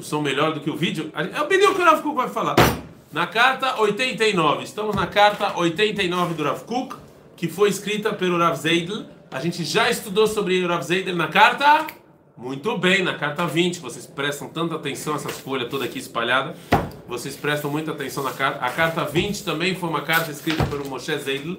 discussão 0.00 0.22
melhor 0.22 0.52
do 0.52 0.60
que 0.60 0.70
o 0.70 0.76
vídeo, 0.76 1.12
é 1.14 1.40
o 1.40 1.46
pedido 1.46 1.74
que 1.74 1.80
o 1.80 1.84
Rav 1.84 2.02
Kuk 2.02 2.16
vai 2.16 2.28
falar. 2.28 2.56
Na 3.12 3.26
carta 3.26 3.80
89, 3.80 4.64
estamos 4.64 4.96
na 4.96 5.06
carta 5.06 5.56
89 5.58 6.34
do 6.34 6.42
Rav 6.42 6.64
Kuk, 6.64 6.96
que 7.36 7.48
foi 7.48 7.68
escrita 7.68 8.12
pelo 8.12 8.38
Rav 8.38 8.56
Zeidel. 8.56 9.04
A 9.30 9.40
gente 9.40 9.62
já 9.64 9.90
estudou 9.90 10.26
sobre 10.26 10.64
o 10.64 10.68
Rav 10.68 10.82
Zeidel 10.82 11.14
na 11.16 11.28
carta? 11.28 11.86
Muito 12.36 12.78
bem, 12.78 13.02
na 13.02 13.14
carta 13.14 13.46
20, 13.46 13.80
vocês 13.80 14.06
prestam 14.06 14.48
tanta 14.48 14.74
atenção 14.74 15.14
essas 15.14 15.38
folhas 15.38 15.68
toda 15.68 15.84
aqui 15.84 15.98
espalhada. 15.98 16.54
Vocês 17.06 17.36
prestam 17.36 17.70
muita 17.70 17.90
atenção 17.90 18.22
na 18.22 18.32
carta. 18.32 18.64
A 18.64 18.70
carta 18.70 19.04
20 19.04 19.44
também 19.44 19.74
foi 19.74 19.88
uma 19.88 20.00
carta 20.00 20.30
escrita 20.30 20.64
pelo 20.64 20.88
Moshe 20.88 21.16
Zeidel. 21.18 21.58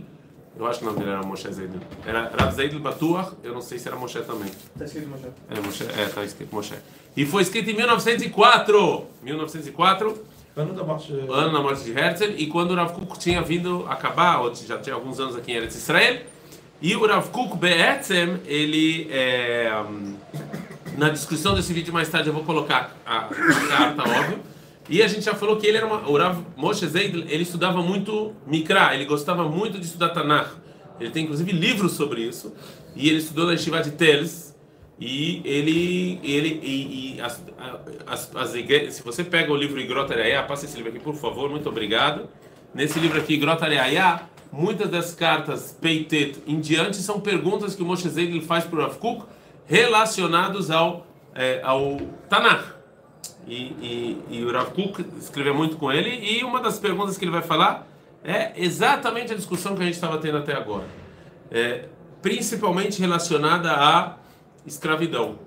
Eu 0.57 0.65
acho 0.67 0.79
que 0.79 0.85
o 0.85 0.87
nome 0.87 0.99
dele 0.99 1.11
era 1.11 1.23
Moshe 1.23 1.51
Zeidel. 1.51 1.81
Era 2.05 2.31
Rav 2.37 2.51
Zeidel 2.53 2.79
Batuach, 2.79 3.33
eu 3.43 3.53
não 3.53 3.61
sei 3.61 3.77
se 3.77 3.87
era 3.87 3.97
Moshe 3.97 4.19
também. 4.21 4.49
Está 4.49 4.85
escrito 4.85 5.07
Moshe. 5.09 5.27
É, 5.49 5.59
Moshe, 5.59 5.83
é, 5.83 6.05
tá 6.07 6.23
escrito 6.23 6.53
Moshe. 6.53 6.75
E 7.15 7.25
foi 7.25 7.41
escrito 7.41 7.69
em 7.69 7.75
1904. 7.75 9.07
1904, 9.23 10.31
Ano 10.55 10.73
da 10.73 10.83
morte. 10.83 11.13
ano 11.13 11.53
da 11.53 11.61
morte 11.61 11.83
de 11.85 11.91
Herzl, 11.97 12.33
e 12.37 12.47
quando 12.47 12.71
o 12.71 12.75
Rav 12.75 12.91
Kuk 12.91 13.17
tinha 13.17 13.41
vindo 13.41 13.85
acabar, 13.87 14.41
ou 14.41 14.53
já 14.53 14.77
tinha 14.77 14.93
alguns 14.93 15.17
anos 15.17 15.35
aqui 15.35 15.51
em 15.51 15.55
Eretz 15.55 15.75
Israel, 15.75 16.23
e 16.81 16.93
o 16.93 17.07
Rav 17.07 17.29
Kuk 17.29 17.57
Be'etzem, 17.57 18.41
ele, 18.45 19.07
é, 19.11 19.71
hum, 19.89 20.15
na 20.97 21.07
descrição 21.07 21.55
desse 21.55 21.71
vídeo 21.71 21.93
mais 21.93 22.09
tarde 22.09 22.27
eu 22.27 22.33
vou 22.33 22.43
colocar 22.43 22.97
a, 23.05 23.27
a 23.27 23.67
carta, 23.69 24.01
óbvio, 24.01 24.39
e 24.89 25.01
a 25.01 25.07
gente 25.07 25.21
já 25.21 25.33
falou 25.33 25.55
que 25.55 25.65
ele 25.65 25.77
era 25.77 25.87
uma, 25.87 26.05
o 26.09 26.17
Rav 26.17 26.39
Moshe 26.57 26.85
Zeidel, 26.85 27.21
ele 27.29 27.43
estudava 27.43 27.81
muito 27.81 28.33
Mikra, 28.45 28.93
ele 28.93 29.05
gostava 29.05 29.47
muito 29.47 29.79
de 29.79 29.85
estudar 29.85 30.09
Tanakh, 30.09 30.49
ele 30.99 31.11
tem 31.11 31.23
inclusive 31.23 31.49
livros 31.53 31.93
sobre 31.93 32.23
isso, 32.23 32.53
e 32.93 33.07
ele 33.07 33.19
estudou 33.19 33.45
na 33.45 33.53
Yeshiva 33.53 33.81
de 33.81 33.91
Teles, 33.91 34.50
e 35.01 35.41
ele, 35.43 36.19
ele 36.23 36.59
e, 36.61 37.15
e 37.15 37.21
as, 37.21 37.43
as, 38.05 38.35
as 38.35 38.53
igrejas, 38.53 38.93
se 38.93 39.03
você 39.03 39.23
pega 39.23 39.51
o 39.51 39.55
livro 39.55 39.79
Igrot 39.79 40.13
Areia, 40.13 40.43
passa 40.43 40.65
esse 40.65 40.77
livro 40.77 40.91
aqui, 40.91 40.99
por 40.99 41.15
favor, 41.15 41.49
muito 41.49 41.67
obrigado. 41.67 42.29
Nesse 42.71 42.99
livro 42.99 43.19
aqui, 43.19 43.33
Igrot 43.33 43.63
Areia, 43.63 44.21
muitas 44.51 44.91
das 44.91 45.15
cartas 45.15 45.75
Peitet 45.81 46.43
em 46.45 46.59
diante 46.59 46.97
são 46.97 47.19
perguntas 47.19 47.73
que 47.73 47.81
o 47.81 47.85
Moshe 47.85 48.07
Zeidel 48.07 48.43
faz 48.43 48.63
para 48.63 48.91
o 48.91 49.23
relacionados 49.65 50.69
ao, 50.69 51.07
é, 51.33 51.61
ao 51.63 51.97
Tanakh. 52.29 52.75
E, 53.47 53.55
e, 53.55 54.21
e 54.29 54.45
o 54.45 54.51
Rav 54.51 54.69
Kuk 54.69 55.03
escreveu 55.17 55.55
muito 55.55 55.77
com 55.77 55.91
ele, 55.91 56.11
e 56.11 56.43
uma 56.43 56.61
das 56.61 56.77
perguntas 56.77 57.17
que 57.17 57.25
ele 57.25 57.31
vai 57.31 57.41
falar 57.41 57.87
é 58.23 58.51
exatamente 58.55 59.33
a 59.33 59.35
discussão 59.35 59.75
que 59.75 59.81
a 59.81 59.85
gente 59.85 59.95
estava 59.95 60.19
tendo 60.19 60.37
até 60.37 60.53
agora. 60.53 60.85
É, 61.49 61.85
principalmente 62.21 63.01
relacionada 63.01 63.71
à 63.71 64.20
escravidão. 64.65 65.39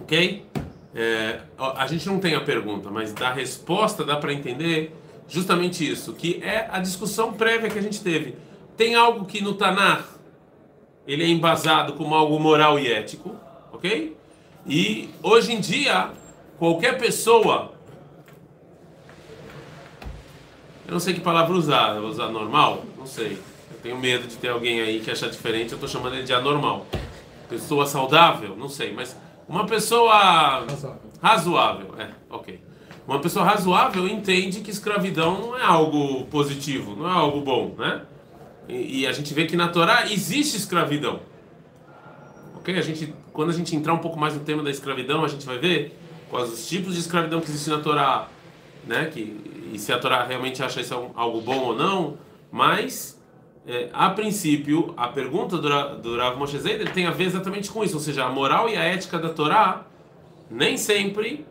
Ok? 0.00 0.46
É, 0.94 1.40
a 1.58 1.86
gente 1.86 2.06
não 2.06 2.18
tem 2.18 2.34
a 2.34 2.40
pergunta, 2.40 2.90
mas 2.90 3.12
da 3.12 3.32
resposta 3.32 4.04
dá 4.04 4.16
para 4.16 4.32
entender 4.32 4.96
justamente 5.28 5.86
isso, 5.86 6.14
que 6.14 6.40
é 6.42 6.68
a 6.70 6.78
discussão 6.78 7.32
prévia 7.32 7.68
que 7.68 7.78
a 7.78 7.82
gente 7.82 8.00
teve. 8.00 8.36
Tem 8.76 8.94
algo 8.94 9.24
que 9.26 9.42
no 9.42 9.54
Tanakh 9.54 10.04
ele 11.06 11.22
é 11.22 11.28
embasado 11.28 11.92
como 11.94 12.14
algo 12.14 12.38
moral 12.38 12.78
e 12.78 12.90
ético, 12.90 13.36
ok? 13.72 14.16
E 14.66 15.10
hoje 15.22 15.52
em 15.52 15.60
dia 15.60 16.10
qualquer 16.58 16.98
pessoa, 16.98 17.72
eu 20.86 20.92
não 20.92 21.00
sei 21.00 21.14
que 21.14 21.20
palavra 21.20 21.54
usar, 21.54 21.96
eu 21.96 22.02
vou 22.02 22.10
usar 22.10 22.28
normal, 22.28 22.84
não 22.96 23.06
sei. 23.06 23.38
Eu 23.70 23.78
tenho 23.82 23.98
medo 23.98 24.26
de 24.26 24.36
ter 24.36 24.48
alguém 24.48 24.80
aí 24.80 25.00
que 25.00 25.10
achar 25.10 25.28
diferente, 25.28 25.72
eu 25.72 25.76
estou 25.76 25.88
chamando 25.88 26.14
ele 26.14 26.22
de 26.22 26.32
anormal. 26.32 26.86
Pessoa 27.48 27.86
saudável, 27.86 28.56
não 28.56 28.68
sei, 28.68 28.92
mas 28.92 29.16
uma 29.48 29.66
pessoa 29.66 30.64
Razoável. 30.66 31.00
razoável, 31.22 31.94
é, 31.98 32.10
ok. 32.28 32.60
Uma 33.06 33.20
pessoa 33.20 33.44
razoável 33.44 34.08
entende 34.08 34.60
que 34.60 34.70
escravidão 34.70 35.40
não 35.40 35.56
é 35.56 35.62
algo 35.62 36.24
positivo, 36.26 36.96
não 36.96 37.08
é 37.08 37.12
algo 37.12 37.40
bom, 37.40 37.74
né? 37.78 38.02
E, 38.68 39.00
e 39.00 39.06
a 39.06 39.12
gente 39.12 39.32
vê 39.32 39.46
que 39.46 39.56
na 39.56 39.68
Torá 39.68 40.10
existe 40.10 40.56
escravidão. 40.56 41.20
Ok? 42.56 42.76
A 42.76 42.82
gente, 42.82 43.14
quando 43.32 43.50
a 43.50 43.52
gente 43.52 43.76
entrar 43.76 43.94
um 43.94 43.98
pouco 43.98 44.18
mais 44.18 44.34
no 44.34 44.40
tema 44.40 44.60
da 44.62 44.70
escravidão, 44.70 45.24
a 45.24 45.28
gente 45.28 45.46
vai 45.46 45.58
ver 45.58 45.96
quais 46.28 46.52
os 46.52 46.68
tipos 46.68 46.94
de 46.94 47.00
escravidão 47.00 47.40
que 47.40 47.48
existem 47.48 47.76
na 47.76 47.80
Torá, 47.80 48.28
né? 48.84 49.04
Que, 49.06 49.70
e 49.72 49.78
se 49.78 49.92
a 49.92 49.98
Torá 50.00 50.24
realmente 50.24 50.60
acha 50.62 50.80
isso 50.80 51.12
algo 51.14 51.40
bom 51.40 51.58
ou 51.58 51.76
não, 51.76 52.18
mas 52.50 53.15
é, 53.66 53.88
a 53.92 54.10
princípio, 54.10 54.94
a 54.96 55.08
pergunta 55.08 55.58
do, 55.58 55.96
do 55.96 56.16
Rav 56.16 56.38
Moshe 56.38 56.58
tem 56.94 57.06
a 57.06 57.10
ver 57.10 57.24
exatamente 57.24 57.68
com 57.68 57.82
isso, 57.82 57.94
ou 57.94 58.00
seja, 58.00 58.24
a 58.24 58.30
moral 58.30 58.68
e 58.68 58.76
a 58.76 58.84
ética 58.84 59.18
da 59.18 59.30
Torá 59.30 59.84
nem 60.48 60.76
sempre 60.76 61.44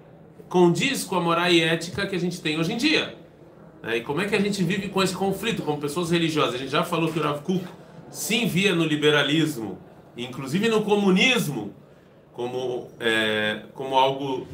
condiz 0.47 1.03
com 1.03 1.15
a 1.17 1.19
moral 1.19 1.49
e 1.49 1.61
ética 1.61 2.07
que 2.07 2.15
a 2.15 2.19
gente 2.19 2.39
tem 2.39 2.57
hoje 2.57 2.71
em 2.71 2.77
dia. 2.77 3.15
né? 3.83 3.97
E 3.97 4.01
como 4.01 4.21
é 4.21 4.27
que 4.27 4.35
a 4.35 4.39
gente 4.39 4.63
vive 4.63 4.87
com 4.87 5.03
esse 5.03 5.13
conflito 5.13 5.61
como 5.63 5.77
pessoas 5.77 6.09
religiosas? 6.09 6.55
A 6.55 6.57
gente 6.57 6.71
já 6.71 6.85
falou 6.85 7.11
que 7.11 7.19
o 7.19 7.21
Rav 7.21 7.41
Kuk 7.41 7.65
se 8.09 8.45
via 8.45 8.73
no 8.73 8.85
liberalismo, 8.85 9.77
inclusive 10.15 10.69
no 10.69 10.83
comunismo, 10.83 11.73
como, 12.31 12.89
é, 12.97 13.63
como 13.73 13.95
algo 13.95 14.47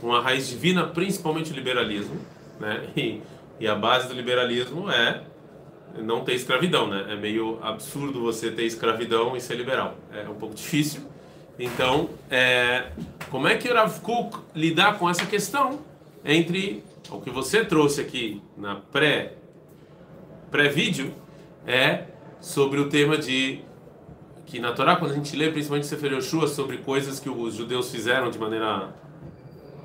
com 0.00 0.08
uma 0.08 0.20
raiz 0.20 0.48
divina, 0.48 0.84
principalmente 0.88 1.52
o 1.52 1.54
liberalismo. 1.54 2.16
Né? 2.58 2.88
E, 2.96 3.20
e 3.60 3.68
a 3.68 3.76
base 3.76 4.08
do 4.08 4.14
liberalismo 4.14 4.90
é 4.90 5.22
não 5.98 6.24
ter 6.24 6.34
escravidão, 6.34 6.88
né? 6.88 7.06
É 7.10 7.16
meio 7.16 7.58
absurdo 7.62 8.20
você 8.20 8.50
ter 8.50 8.64
escravidão 8.64 9.36
e 9.36 9.40
ser 9.40 9.54
liberal. 9.54 9.96
É 10.12 10.28
um 10.28 10.34
pouco 10.34 10.54
difícil. 10.54 11.02
Então, 11.58 12.10
é, 12.30 12.90
como 13.30 13.46
é 13.46 13.56
que 13.56 13.68
o 13.68 13.74
Rav 13.74 14.00
Kuk 14.00 14.38
lidar 14.54 14.98
com 14.98 15.08
essa 15.08 15.24
questão 15.24 15.80
entre 16.24 16.82
o 17.10 17.20
que 17.20 17.30
você 17.30 17.64
trouxe 17.64 18.00
aqui 18.00 18.42
na 18.56 18.76
pré 18.76 19.34
pré-vídeo 20.50 21.12
é 21.66 22.04
sobre 22.40 22.78
o 22.80 22.88
tema 22.88 23.18
de 23.18 23.60
que 24.46 24.60
na 24.60 24.72
Torá 24.72 24.96
quando 24.96 25.12
a 25.12 25.14
gente 25.14 25.34
lê 25.34 25.50
principalmente 25.50 25.86
Sefer 25.86 26.12
Yoshua 26.12 26.46
sobre 26.46 26.78
coisas 26.78 27.18
que 27.18 27.28
os 27.28 27.54
judeus 27.54 27.90
fizeram 27.90 28.30
de 28.30 28.38
maneira 28.38 28.94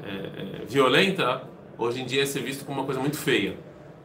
é, 0.03 0.61
é, 0.61 0.65
violenta, 0.65 1.43
hoje 1.77 2.01
em 2.01 2.05
dia 2.05 2.23
é 2.23 2.25
ser 2.25 2.41
visto 2.41 2.65
como 2.65 2.79
uma 2.79 2.85
coisa 2.85 2.99
muito 2.99 3.17
feia, 3.17 3.55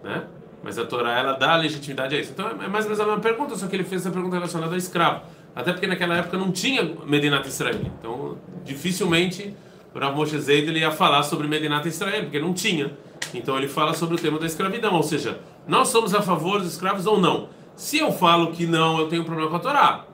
né? 0.03 0.27
Mas 0.65 0.79
a 0.79 0.87
Torá 0.87 1.19
ela 1.19 1.35
dá 1.35 1.57
legitimidade 1.57 2.17
a 2.17 2.19
isso. 2.19 2.33
Então 2.33 2.49
é 2.49 2.67
mais 2.67 2.87
ou 2.87 2.91
menos 2.91 3.01
a 3.01 3.05
mesma 3.05 3.21
pergunta, 3.21 3.55
só 3.55 3.67
que 3.67 3.77
ele 3.77 3.85
fez 3.85 4.01
essa 4.01 4.11
pergunta 4.11 4.37
relacionada 4.37 4.75
a 4.75 4.79
escravo. 4.79 5.21
Até 5.55 5.73
porque 5.73 5.87
naquela 5.87 6.17
época 6.17 6.39
não 6.39 6.51
tinha 6.51 6.83
Medinat 7.07 7.47
Israel. 7.47 7.81
Então 7.99 8.39
dificilmente 8.65 9.55
o 9.95 9.99
Rav 9.99 10.17
Moshe 10.17 10.39
Zeid 10.41 10.67
ele 10.67 10.81
ia 10.81 10.91
falar 10.91 11.23
sobre 11.23 11.47
Medinat 11.47 11.87
Israel, 11.87 12.23
porque 12.23 12.41
não 12.41 12.55
tinha. 12.55 12.91
Então 13.35 13.57
ele 13.59 13.69
fala 13.69 13.93
sobre 13.93 14.17
o 14.17 14.19
tema 14.19 14.39
da 14.39 14.47
escravidão, 14.47 14.95
ou 14.95 15.03
seja, 15.03 15.39
nós 15.69 15.89
somos 15.89 16.15
a 16.15 16.23
favor 16.23 16.61
dos 16.61 16.73
escravos 16.73 17.07
ou 17.07 17.21
não. 17.21 17.49
Se 17.77 17.99
eu 17.99 18.11
falo 18.11 18.51
que 18.53 18.67
não, 18.67 18.99
eu 18.99 19.09
tenho 19.09 19.23
um 19.23 19.25
problema 19.25 19.51
com 19.51 19.57
a 19.57 19.61
Torá. 19.61 20.05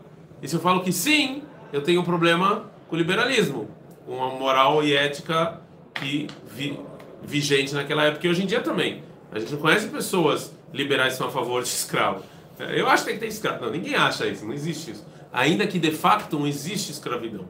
E 0.42 0.48
se 0.48 0.56
eu 0.56 0.60
falo 0.60 0.80
que 0.80 0.92
sim, 0.92 1.42
eu 1.72 1.82
tenho 1.82 2.00
um 2.00 2.04
problema 2.04 2.64
com 2.88 2.96
o 2.96 2.98
liberalismo, 2.98 3.70
com 4.04 4.22
a 4.22 4.30
moral 4.30 4.82
e 4.82 4.94
ética 4.94 5.60
que 5.94 6.26
vi, 6.46 6.78
vigente 7.22 7.72
naquela 7.72 8.02
época 8.04 8.26
e 8.26 8.30
hoje 8.30 8.42
em 8.42 8.46
dia 8.46 8.60
também. 8.60 9.02
A 9.32 9.38
gente 9.38 9.52
não 9.52 9.60
conhece 9.60 9.88
pessoas 9.88 10.52
liberais 10.72 11.12
que 11.12 11.18
são 11.18 11.28
a 11.28 11.30
favor 11.30 11.62
de 11.62 11.68
escravo. 11.68 12.22
Eu 12.58 12.88
acho 12.88 13.04
que 13.04 13.10
tem 13.10 13.18
que 13.18 13.26
ter 13.26 13.32
escravo. 13.32 13.64
Não, 13.64 13.70
ninguém 13.70 13.94
acha 13.94 14.26
isso, 14.26 14.44
não 14.44 14.52
existe 14.52 14.90
isso. 14.90 15.06
Ainda 15.32 15.66
que 15.66 15.78
de 15.78 15.92
facto 15.92 16.38
não 16.38 16.46
existe 16.46 16.90
escravidão. 16.90 17.46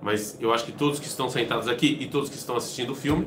Mas 0.00 0.36
eu 0.40 0.52
acho 0.52 0.64
que 0.64 0.72
todos 0.72 1.00
que 1.00 1.06
estão 1.06 1.28
sentados 1.28 1.68
aqui 1.68 1.98
e 2.00 2.06
todos 2.06 2.30
que 2.30 2.36
estão 2.36 2.56
assistindo 2.56 2.90
o 2.90 2.94
filme, 2.94 3.26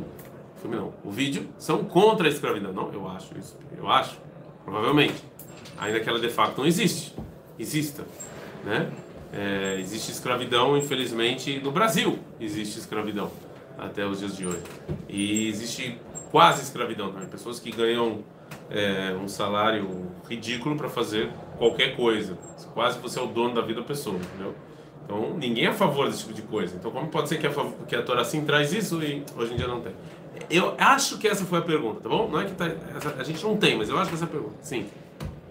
filme 0.61 0.77
não, 0.77 0.93
o 1.03 1.11
vídeo, 1.11 1.47
são 1.57 1.83
contra 1.83 2.27
a 2.27 2.29
escravidão. 2.29 2.71
Não, 2.71 2.91
eu 2.93 3.07
acho 3.07 3.37
isso. 3.37 3.57
Eu 3.77 3.89
acho, 3.89 4.17
provavelmente. 4.63 5.21
Ainda 5.77 5.99
que 5.99 6.09
ela 6.09 6.19
de 6.19 6.29
facto 6.29 6.59
não 6.59 6.65
existe. 6.65 7.13
Exista. 7.57 8.05
Né? 8.63 8.91
É, 9.31 9.77
existe 9.79 10.11
escravidão, 10.11 10.77
infelizmente, 10.77 11.59
no 11.59 11.71
Brasil 11.71 12.17
existe 12.39 12.79
escravidão 12.79 13.29
até 13.77 14.05
os 14.05 14.19
dias 14.19 14.35
de 14.35 14.45
hoje. 14.45 14.63
E 15.07 15.47
existe 15.47 15.97
quase 16.31 16.61
escravidão 16.63 17.11
também. 17.11 17.27
Pessoas 17.27 17.59
que 17.59 17.71
ganham 17.71 18.19
é, 18.69 19.13
um 19.21 19.27
salário 19.27 20.07
ridículo 20.27 20.75
para 20.75 20.89
fazer 20.89 21.29
qualquer 21.57 21.95
coisa. 21.95 22.37
Quase 22.73 22.99
você 22.99 23.19
é 23.19 23.21
o 23.21 23.27
dono 23.27 23.53
da 23.53 23.61
vida 23.61 23.81
da 23.81 23.85
pessoa, 23.87 24.15
entendeu? 24.17 24.53
Então 25.05 25.35
ninguém 25.37 25.65
é 25.65 25.69
a 25.69 25.73
favor 25.73 26.07
desse 26.07 26.19
tipo 26.19 26.33
de 26.33 26.41
coisa. 26.43 26.75
Então 26.75 26.91
como 26.91 27.07
pode 27.07 27.29
ser 27.29 27.39
que 27.39 27.47
a, 27.47 27.51
que 27.87 27.95
a 27.95 28.01
Torá 28.03 28.23
sim 28.23 28.43
traz 28.45 28.71
isso 28.73 29.01
e 29.03 29.23
hoje 29.35 29.53
em 29.53 29.57
dia 29.57 29.67
não 29.67 29.81
tem? 29.81 29.93
Eu 30.49 30.75
acho 30.77 31.17
que 31.17 31.27
essa 31.27 31.43
foi 31.45 31.59
a 31.59 31.61
pergunta, 31.61 31.99
tá 32.01 32.09
bom? 32.09 32.29
Não 32.29 32.39
é 32.39 32.45
que 32.45 32.51
tá, 32.53 32.67
essa- 32.95 33.15
a 33.19 33.23
gente 33.23 33.43
não 33.43 33.57
tem, 33.57 33.77
mas 33.77 33.89
eu 33.89 33.97
acho 33.97 34.09
que 34.09 34.15
essa 34.15 34.25
é 34.25 34.27
a 34.27 34.29
pergunta. 34.29 34.55
Sim. 34.61 34.85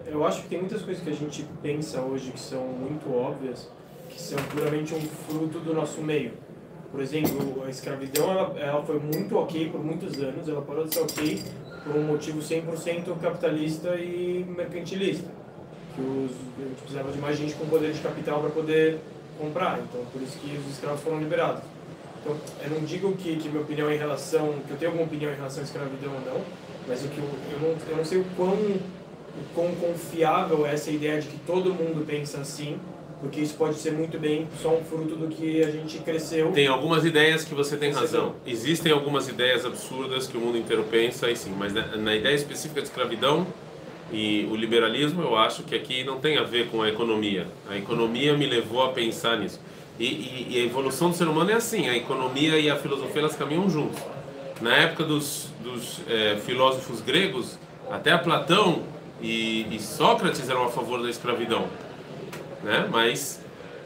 Eu 0.05 0.25
acho 0.25 0.41
que 0.43 0.47
tem 0.49 0.59
muitas 0.59 0.81
coisas 0.81 1.03
que 1.03 1.09
a 1.09 1.13
gente 1.13 1.45
pensa 1.61 2.01
hoje 2.01 2.31
que 2.31 2.39
são 2.39 2.63
muito 2.65 3.13
óbvias, 3.13 3.69
que 4.09 4.19
são 4.19 4.39
puramente 4.45 4.95
um 4.95 5.01
fruto 5.01 5.59
do 5.59 5.73
nosso 5.73 6.01
meio. 6.01 6.33
Por 6.91 7.01
exemplo, 7.01 7.63
a 7.65 7.69
escravidão 7.69 8.31
ela, 8.31 8.59
ela 8.59 8.83
foi 8.83 8.99
muito 8.99 9.35
ok 9.37 9.69
por 9.69 9.83
muitos 9.83 10.19
anos, 10.19 10.47
ela 10.47 10.61
parou 10.61 10.85
de 10.85 10.95
ser 10.95 11.01
ok 11.01 11.39
por 11.83 11.95
um 11.95 12.03
motivo 12.03 12.39
100% 12.39 13.19
capitalista 13.21 13.95
e 13.95 14.43
mercantilista. 14.47 15.29
Que 15.95 16.01
os, 16.01 16.31
a 16.57 16.67
gente 16.67 16.81
precisava 16.81 17.11
de 17.11 17.19
mais 17.19 17.37
gente 17.37 17.53
com 17.55 17.65
poder 17.67 17.93
de 17.93 17.99
capital 17.99 18.41
para 18.41 18.49
poder 18.49 18.99
comprar, 19.37 19.79
então 19.79 20.03
por 20.11 20.21
isso 20.21 20.37
que 20.39 20.57
os 20.57 20.73
escravos 20.73 21.01
foram 21.01 21.19
liberados. 21.19 21.61
Então, 22.21 22.35
eu 22.63 22.69
não 22.71 22.85
digo 22.85 23.13
que, 23.13 23.37
que 23.37 23.47
minha 23.47 23.61
opinião 23.61 23.91
em 23.91 23.97
relação, 23.97 24.55
que 24.67 24.71
eu 24.71 24.77
tenho 24.77 24.91
alguma 24.91 25.07
opinião 25.07 25.31
em 25.31 25.35
relação 25.35 25.61
à 25.61 25.65
escravidão 25.65 26.13
ou 26.13 26.21
não, 26.21 26.41
mas 26.87 27.03
o 27.05 27.07
que 27.07 27.17
eu, 27.17 27.23
eu, 27.23 27.59
não, 27.59 27.77
eu 27.89 27.97
não 27.97 28.05
sei 28.05 28.19
o 28.19 28.25
quão, 28.35 28.53
o 28.53 29.53
quão 29.55 29.73
confiável 29.75 30.65
é 30.65 30.73
essa 30.73 30.91
ideia 30.91 31.21
de 31.21 31.27
que 31.27 31.37
todo 31.45 31.73
mundo 31.73 32.05
pensa 32.05 32.39
assim, 32.39 32.77
porque 33.19 33.41
isso 33.41 33.55
pode 33.55 33.75
ser 33.75 33.91
muito 33.91 34.17
bem 34.17 34.47
só 34.61 34.69
um 34.69 34.83
fruto 34.83 35.15
do 35.15 35.27
que 35.27 35.61
a 35.61 35.69
gente 35.69 35.99
cresceu. 35.99 36.51
Tem 36.51 36.67
algumas 36.67 37.03
ideias 37.03 37.43
que 37.43 37.53
você 37.53 37.75
tem 37.75 37.91
razão. 37.91 38.35
Existem 38.45 38.91
algumas 38.91 39.27
ideias 39.27 39.65
absurdas 39.65 40.27
que 40.27 40.37
o 40.37 40.39
mundo 40.39 40.57
inteiro 40.57 40.85
pensa, 40.89 41.29
e 41.29 41.35
sim, 41.35 41.53
mas 41.57 41.73
na, 41.73 41.97
na 41.97 42.15
ideia 42.15 42.35
específica 42.35 42.81
de 42.81 42.87
escravidão 42.87 43.45
e 44.11 44.47
o 44.51 44.55
liberalismo, 44.55 45.21
eu 45.21 45.35
acho 45.35 45.63
que 45.63 45.75
aqui 45.75 46.03
não 46.03 46.19
tem 46.19 46.37
a 46.37 46.43
ver 46.43 46.69
com 46.69 46.81
a 46.81 46.89
economia. 46.89 47.47
A 47.69 47.77
economia 47.77 48.35
me 48.35 48.47
levou 48.47 48.83
a 48.83 48.89
pensar 48.89 49.37
nisso. 49.37 49.59
E, 49.99 50.05
e, 50.05 50.47
e, 50.51 50.61
a 50.61 50.65
evolução 50.65 51.09
do 51.09 51.15
ser 51.15 51.27
humano 51.27 51.51
é 51.51 51.55
assim: 51.55 51.87
a 51.87 51.95
economia 51.95 52.57
e 52.57 52.69
a 52.69 52.75
filosofia 52.75 53.21
elas 53.21 53.35
caminham 53.35 53.69
juntos. 53.69 54.01
Na 54.61 54.75
época 54.75 55.03
dos, 55.03 55.49
dos 55.63 56.01
é, 56.07 56.37
filósofos 56.37 57.01
gregos, 57.01 57.59
até 57.89 58.17
Platão 58.17 58.83
e, 59.21 59.67
e, 59.69 59.79
Sócrates 59.79 60.49
eram 60.49 60.65
a 60.65 60.69
favor 60.69 61.01
da 61.01 61.09
escravidão, 61.09 61.67
né? 62.63 62.87
Mas 62.89 63.39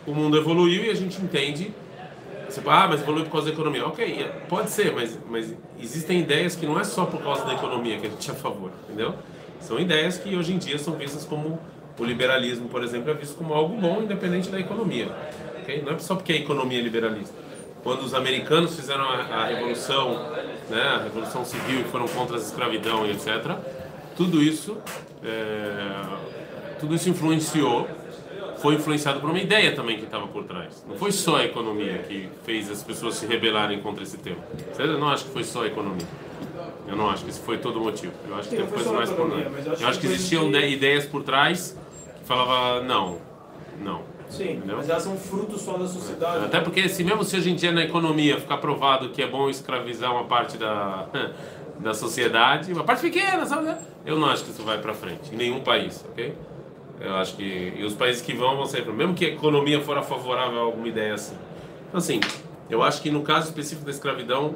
o 0.05 0.13
mundo 0.13 0.37
evoluiu 0.37 0.85
e 0.85 0.89
a 0.89 0.95
gente 0.95 1.21
entende. 1.21 1.73
Você 2.47 2.61
fala, 2.61 2.83
ah, 2.83 2.87
mas 2.89 3.01
evoluiu 3.01 3.25
por 3.25 3.31
causa 3.31 3.47
da 3.47 3.53
economia. 3.53 3.85
Ok, 3.87 4.05
é, 4.05 4.27
pode 4.47 4.69
ser, 4.69 4.93
mas, 4.93 5.17
mas 5.29 5.55
existem 5.79 6.19
ideias 6.19 6.55
que 6.55 6.65
não 6.65 6.79
é 6.79 6.83
só 6.83 7.05
por 7.05 7.21
causa 7.21 7.45
da 7.45 7.53
economia 7.53 7.97
que 7.97 8.07
a 8.07 8.09
gente 8.09 8.29
é 8.29 8.33
a 8.33 8.35
favor, 8.35 8.71
entendeu? 8.85 9.15
São 9.59 9.79
ideias 9.79 10.17
que 10.17 10.35
hoje 10.35 10.53
em 10.53 10.57
dia 10.57 10.77
são 10.77 10.93
vistas 10.93 11.25
como 11.25 11.59
o 11.97 12.03
liberalismo, 12.03 12.67
por 12.67 12.83
exemplo, 12.83 13.09
é 13.09 13.13
visto 13.13 13.35
como 13.35 13.53
algo 13.53 13.75
bom, 13.75 14.01
independente 14.01 14.49
da 14.49 14.59
economia 14.59 15.11
okay? 15.63 15.81
Não 15.81 15.93
é 15.93 15.99
só 15.99 16.15
porque 16.15 16.33
a 16.33 16.35
economia 16.35 16.79
é 16.79 16.81
liberalista. 16.81 17.33
Quando 17.81 18.01
os 18.01 18.13
americanos 18.13 18.75
fizeram 18.75 19.03
a, 19.03 19.15
a 19.15 19.45
revolução, 19.47 20.13
né, 20.69 20.81
a 20.81 21.03
revolução 21.03 21.43
civil 21.43 21.81
e 21.81 21.83
foram 21.85 22.07
contra 22.07 22.37
a 22.37 22.39
escravidão 22.39 23.05
e 23.05 23.11
etc. 23.11 23.57
Tudo 24.15 24.41
isso, 24.41 24.77
é, 25.23 26.77
tudo 26.79 26.95
isso 26.95 27.09
influenciou, 27.09 27.87
foi 28.63 28.75
influenciado 28.75 29.19
por 29.19 29.29
uma 29.29 29.39
ideia 29.39 29.75
também 29.75 29.97
que 29.97 30.05
estava 30.05 30.25
por 30.25 30.45
trás. 30.45 30.85
Não 30.87 30.95
foi 30.95 31.11
só 31.11 31.35
a 31.35 31.43
economia 31.43 31.97
que 31.97 32.29
fez 32.45 32.71
as 32.71 32.81
pessoas 32.81 33.15
se 33.15 33.25
rebelarem 33.25 33.81
contra 33.81 34.01
esse 34.01 34.17
tema. 34.17 34.37
Eu 34.79 34.97
não 34.97 35.09
acho 35.09 35.25
que 35.25 35.31
foi 35.31 35.43
só 35.43 35.63
a 35.63 35.67
economia. 35.67 36.07
Eu 36.87 36.95
não 36.95 37.09
acho 37.09 37.25
que 37.25 37.29
esse 37.29 37.41
foi 37.41 37.57
todo 37.57 37.81
o 37.81 37.83
motivo. 37.83 38.13
Eu 38.25 38.35
acho 38.35 38.47
que 38.47 38.55
tem 38.55 38.65
coisas 38.65 38.89
mais 38.93 39.11
por 39.11 39.29
trás. 39.29 39.81
Eu 39.81 39.87
acho 39.89 39.99
que 39.99 40.07
existiam 40.07 40.49
ideias 40.49 41.05
por 41.05 41.23
trás 41.23 41.77
que 42.21 42.25
falava 42.25 42.81
não, 42.81 43.17
não. 43.81 44.01
Sim, 44.29 44.53
Entendeu? 44.53 44.77
mas 44.77 44.89
elas 44.89 45.03
são 45.03 45.17
frutos 45.17 45.61
só 45.61 45.77
da 45.77 45.85
sociedade. 45.85 46.45
Até 46.45 46.61
porque, 46.61 46.87
se 46.87 47.03
mesmo 47.03 47.23
se 47.25 47.35
hoje 47.35 47.51
em 47.51 47.55
dia 47.55 47.71
na 47.73 47.83
economia 47.83 48.39
ficar 48.39 48.57
provado 48.57 49.09
que 49.09 49.21
é 49.21 49.27
bom 49.27 49.49
escravizar 49.49 50.09
uma 50.09 50.23
parte 50.23 50.57
da, 50.57 51.05
da 51.79 51.93
sociedade, 51.93 52.71
uma 52.71 52.85
parte 52.85 53.01
pequena, 53.01 53.45
sabe? 53.45 53.75
Eu 54.05 54.17
não 54.17 54.29
acho 54.29 54.45
que 54.45 54.51
isso 54.51 54.63
vai 54.63 54.79
para 54.79 54.93
frente, 54.93 55.33
em 55.33 55.35
nenhum 55.35 55.59
país, 55.59 56.03
ok? 56.09 56.33
Eu 57.03 57.15
acho 57.15 57.35
que. 57.35 57.73
E 57.77 57.83
os 57.83 57.93
países 57.93 58.21
que 58.21 58.33
vão 58.33 58.55
vão 58.55 58.65
sempre. 58.65 58.93
Mesmo 58.93 59.13
que 59.13 59.25
a 59.25 59.29
economia 59.29 59.81
for 59.81 60.01
favorável 60.03 60.57
a 60.59 60.61
alguma 60.61 60.87
ideia 60.87 61.13
assim. 61.13 61.35
Então, 61.87 61.97
assim, 61.97 62.19
eu 62.69 62.81
acho 62.81 63.01
que 63.01 63.11
no 63.11 63.21
caso 63.21 63.47
específico 63.47 63.85
da 63.85 63.91
escravidão, 63.91 64.55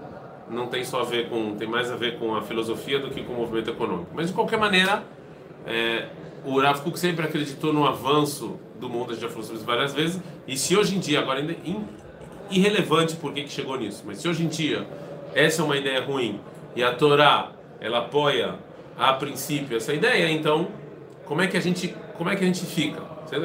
não 0.49 0.67
tem 0.67 0.83
só 0.83 1.01
a 1.01 1.03
ver 1.03 1.29
com. 1.29 1.55
tem 1.55 1.67
mais 1.67 1.91
a 1.91 1.95
ver 1.95 2.17
com 2.17 2.33
a 2.35 2.41
filosofia 2.41 2.99
do 2.99 3.09
que 3.09 3.21
com 3.21 3.33
o 3.33 3.35
movimento 3.35 3.69
econômico. 3.69 4.11
Mas, 4.13 4.27
de 4.27 4.33
qualquer 4.33 4.57
maneira, 4.57 5.03
é, 5.65 6.07
o 6.45 6.59
Rav 6.61 6.81
Kuk 6.81 6.97
sempre 6.97 7.25
acreditou 7.25 7.73
no 7.73 7.85
avanço 7.85 8.57
do 8.79 8.89
mundo, 8.89 9.11
a 9.11 9.13
gente 9.13 9.21
já 9.21 9.27
falou 9.27 9.43
sobre 9.43 9.57
isso 9.57 9.65
várias 9.65 9.93
vezes, 9.93 10.21
e 10.47 10.57
se 10.57 10.77
hoje 10.77 10.95
em 10.95 10.99
dia, 10.99 11.19
agora 11.19 11.39
ainda 11.39 11.55
irrelevante 12.49 13.15
por 13.15 13.33
que 13.33 13.47
chegou 13.49 13.77
nisso, 13.77 14.03
mas 14.05 14.19
se 14.19 14.27
hoje 14.27 14.43
em 14.43 14.47
dia 14.47 14.87
essa 15.33 15.61
é 15.61 15.65
uma 15.65 15.75
ideia 15.75 16.01
ruim 16.01 16.39
e 16.75 16.83
a 16.83 16.93
Torá 16.93 17.51
ela 17.81 17.99
apoia 17.99 18.55
a 18.97 19.13
princípio 19.13 19.75
essa 19.75 19.93
ideia, 19.93 20.29
então 20.31 20.69
como 21.25 21.41
é 21.41 21.47
que 21.47 21.57
a 21.57 21.59
gente 21.59 21.93
como 22.17 22.29
é 22.29 22.35
que 22.35 22.43
a 22.43 22.47
gente 22.47 22.65
fica? 22.65 23.01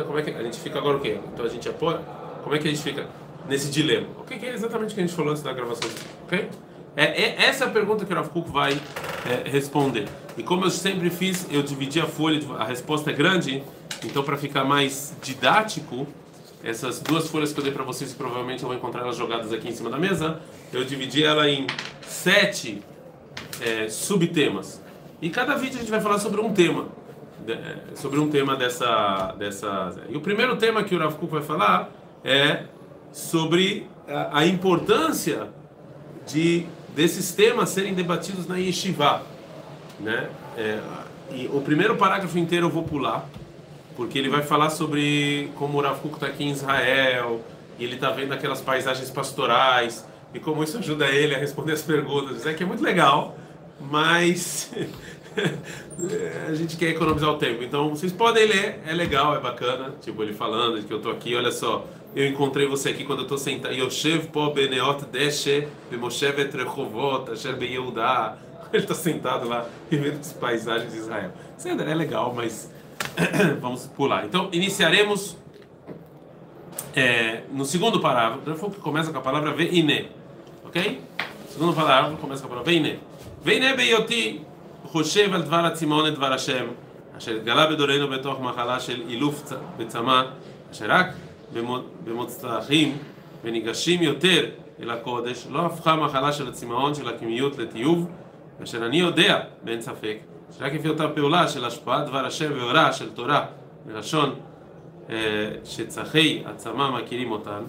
Como 0.06 0.18
é 0.18 0.22
que 0.22 0.30
a 0.30 0.42
gente 0.42 0.58
fica 0.58 0.78
agora 0.78 0.96
o 0.96 1.00
quê? 1.00 1.18
Então 1.32 1.44
a 1.44 1.48
gente 1.48 1.68
apoia? 1.68 2.00
Como 2.42 2.54
é 2.54 2.58
que 2.58 2.66
a 2.66 2.70
gente 2.70 2.82
fica 2.82 3.06
nesse 3.48 3.70
dilema? 3.70 4.06
O 4.18 4.24
que 4.24 4.44
é 4.44 4.54
exatamente 4.54 4.92
o 4.92 4.94
que 4.94 5.00
a 5.00 5.06
gente 5.06 5.14
falou 5.14 5.30
antes 5.30 5.42
da 5.42 5.52
gravação? 5.52 5.88
Ok? 6.24 6.48
É, 6.96 7.04
é, 7.04 7.44
essa 7.44 7.64
é 7.64 7.68
a 7.68 7.70
pergunta 7.70 8.04
que 8.04 8.12
o 8.12 8.16
Rav 8.16 8.28
Kuk 8.28 8.50
vai 8.50 8.72
é, 8.72 9.48
responder. 9.48 10.08
E 10.36 10.42
como 10.42 10.64
eu 10.64 10.70
sempre 10.70 11.10
fiz, 11.10 11.46
eu 11.50 11.62
dividi 11.62 12.00
a 12.00 12.06
folha, 12.06 12.40
a 12.58 12.64
resposta 12.64 13.10
é 13.10 13.14
grande, 13.14 13.62
então 14.04 14.22
para 14.22 14.36
ficar 14.36 14.64
mais 14.64 15.14
didático, 15.22 16.06
essas 16.62 17.00
duas 17.00 17.28
folhas 17.28 17.52
que 17.52 17.58
eu 17.58 17.64
dei 17.64 17.72
para 17.72 17.82
vocês, 17.82 18.12
provavelmente 18.12 18.62
eu 18.62 18.68
vou 18.68 18.76
encontrar 18.76 19.02
elas 19.02 19.16
jogadas 19.16 19.52
aqui 19.52 19.68
em 19.68 19.72
cima 19.72 19.90
da 19.90 19.98
mesa, 19.98 20.40
eu 20.72 20.84
dividi 20.84 21.24
ela 21.24 21.48
em 21.48 21.66
sete 22.02 22.82
é, 23.60 23.88
subtemas. 23.88 24.80
E 25.20 25.30
cada 25.30 25.54
vídeo 25.54 25.76
a 25.76 25.80
gente 25.80 25.90
vai 25.90 26.00
falar 26.00 26.18
sobre 26.18 26.40
um 26.40 26.52
tema, 26.52 26.88
é, 27.48 27.96
sobre 27.96 28.18
um 28.18 28.28
tema 28.28 28.56
dessa, 28.56 29.34
dessa. 29.38 29.94
E 30.08 30.16
o 30.16 30.20
primeiro 30.20 30.56
tema 30.56 30.84
que 30.84 30.94
o 30.94 30.98
Rav 30.98 31.14
Kuk 31.14 31.32
vai 31.32 31.42
falar 31.42 31.90
é 32.24 32.64
sobre 33.12 33.86
a, 34.08 34.38
a 34.40 34.46
importância 34.46 35.48
de 36.26 36.66
desses 36.94 37.32
temas 37.32 37.70
serem 37.70 37.94
debatidos 37.94 38.46
na 38.46 38.56
yeshiva, 38.56 39.22
né? 39.98 40.28
É, 40.56 40.78
e 41.30 41.48
o 41.52 41.60
primeiro 41.60 41.96
parágrafo 41.96 42.38
inteiro 42.38 42.66
eu 42.66 42.70
vou 42.70 42.82
pular, 42.82 43.26
porque 43.96 44.18
ele 44.18 44.28
vai 44.28 44.42
falar 44.42 44.70
sobre 44.70 45.50
como 45.56 45.78
o 45.78 45.80
Rav 45.80 46.00
Kuk 46.00 46.14
está 46.14 46.26
aqui 46.26 46.44
em 46.44 46.50
Israel 46.50 47.40
e 47.78 47.84
ele 47.84 47.94
está 47.94 48.10
vendo 48.10 48.32
aquelas 48.34 48.60
paisagens 48.60 49.10
pastorais 49.10 50.06
e 50.34 50.38
como 50.38 50.62
isso 50.62 50.78
ajuda 50.78 51.06
ele 51.06 51.34
a 51.34 51.38
responder 51.38 51.72
as 51.72 51.82
perguntas. 51.82 52.46
É 52.46 52.52
que 52.52 52.62
é 52.62 52.66
muito 52.66 52.82
legal, 52.82 53.36
mas 53.80 54.70
a 56.48 56.54
gente 56.54 56.76
quer 56.76 56.90
economizar 56.90 57.30
o 57.30 57.38
tempo. 57.38 57.62
Então 57.62 57.90
vocês 57.90 58.12
podem 58.12 58.46
ler, 58.46 58.80
é 58.86 58.92
legal, 58.92 59.34
é 59.36 59.40
bacana. 59.40 59.94
Tipo 60.00 60.22
ele 60.22 60.32
falando 60.32 60.82
que 60.82 60.92
eu 60.92 60.98
estou 60.98 61.12
aqui, 61.12 61.34
olha 61.34 61.52
só 61.52 61.86
eu 62.14 62.26
encontrei 62.26 62.66
você 62.66 62.90
aqui 62.90 63.04
quando 63.04 63.20
eu 63.20 63.24
estou 63.24 63.38
sentado. 63.38 63.74
Yoshev 63.74 64.28
po 64.28 64.50
beneot 64.50 65.06
deshe 65.06 65.66
bemoshevet 65.90 66.54
rechovot 66.54 67.30
asher 67.30 67.56
beyehudá. 67.56 68.36
Ele 68.72 68.82
está 68.82 68.94
sentado 68.94 69.48
lá 69.48 69.66
e 69.90 69.96
vendo 69.96 70.20
as 70.20 70.32
paisagens 70.32 70.92
de 70.92 70.98
Israel. 70.98 71.32
Isso 71.58 71.68
é 71.68 71.94
legal, 71.94 72.32
mas 72.34 72.70
vamos 73.60 73.86
pular. 73.86 74.24
Então, 74.24 74.48
iniciaremos 74.50 75.36
é, 76.94 77.42
no 77.50 77.66
segundo 77.66 78.00
parágrafo, 78.00 78.70
que 78.70 78.80
começa 78.80 79.12
com 79.12 79.18
a 79.18 79.22
palavra 79.22 79.52
veine. 79.52 80.08
Ok? 80.64 81.02
Segundo 81.50 81.74
parágrafo 81.74 82.16
começa 82.16 82.40
com 82.40 82.46
a 82.46 82.50
palavra 82.50 82.72
veine. 82.72 82.98
Veine 83.42 83.74
beyoti 83.74 84.40
חושב 84.84 85.34
על 85.34 85.42
דבר 85.42 85.56
הצימון 85.66 86.06
את 86.06 86.14
דבר 86.14 86.32
השם, 86.32 86.66
אשר 87.18 87.36
התגלה 87.36 87.66
בדורנו 87.66 88.08
בתוך 88.08 88.40
מחלה 88.40 88.80
של 88.80 89.02
אילוף 89.08 89.52
בצמא, 89.76 90.22
אשר 90.72 90.86
רק 90.88 91.06
במוצלחים 92.04 92.98
וניגשים 93.44 94.02
יותר 94.02 94.46
אל 94.82 94.90
הקודש, 94.90 95.46
לא 95.50 95.66
הפכה 95.66 95.96
מחלה 95.96 96.32
של 96.32 96.48
הצמאון 96.48 96.94
של 96.94 97.08
הקמיות 97.08 97.58
לטיוב, 97.58 98.08
כאשר 98.58 98.86
אני 98.86 99.00
יודע, 99.00 99.40
באין 99.62 99.80
ספק, 99.80 100.16
שרק 100.58 100.72
לפי 100.72 100.88
אותה 100.88 101.08
פעולה 101.08 101.48
של 101.48 101.64
השפעת 101.64 102.06
דבר 102.06 102.26
השם 102.26 102.52
והוראה 102.56 102.92
של 102.92 103.10
תורה, 103.10 103.46
מלשון 103.86 104.34
שצחי 105.64 106.42
הצמא 106.46 106.90
מכירים 106.90 107.30
אותן, 107.32 107.62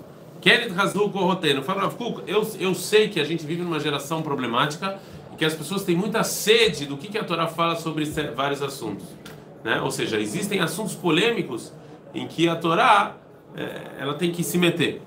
כן 0.44 0.68
התחזרו 0.68 1.12
כוחותינו. 1.12 1.62
Fala 1.66 1.82
Rav 1.84 1.98
Kuk, 1.98 2.24
eu, 2.28 2.42
eu 2.60 2.76
sei 2.76 3.08
que 3.08 3.20
a 3.20 3.24
gente 3.24 3.46
vive 3.46 3.62
numa 3.62 3.80
geração 3.80 4.22
problemática 4.22 5.00
e 5.34 5.36
que 5.36 5.44
as 5.44 5.56
pessoas 5.56 5.84
têm 5.84 5.96
muita 5.96 6.24
sede 6.24 6.86
do 6.86 6.96
que, 6.96 7.18
a 7.18 7.24
Torá 7.24 7.48
fala 7.48 7.76
sobre 7.76 8.06
vários 8.36 8.62
assuntos. 8.62 9.06
Né? 9.64 9.82
Ou 9.82 9.90
seja, 9.90 10.20
existem 10.20 10.60
assuntos 10.60 10.94
polêmicos 10.94 11.74
em 12.14 12.28
que 12.28 12.48
a 12.48 12.56
Torá 12.56 13.18
é, 13.56 13.94
ela 14.00 14.14
tem 14.14 14.32
que 14.32 14.44
se 14.44 14.60
meter. 14.60 15.02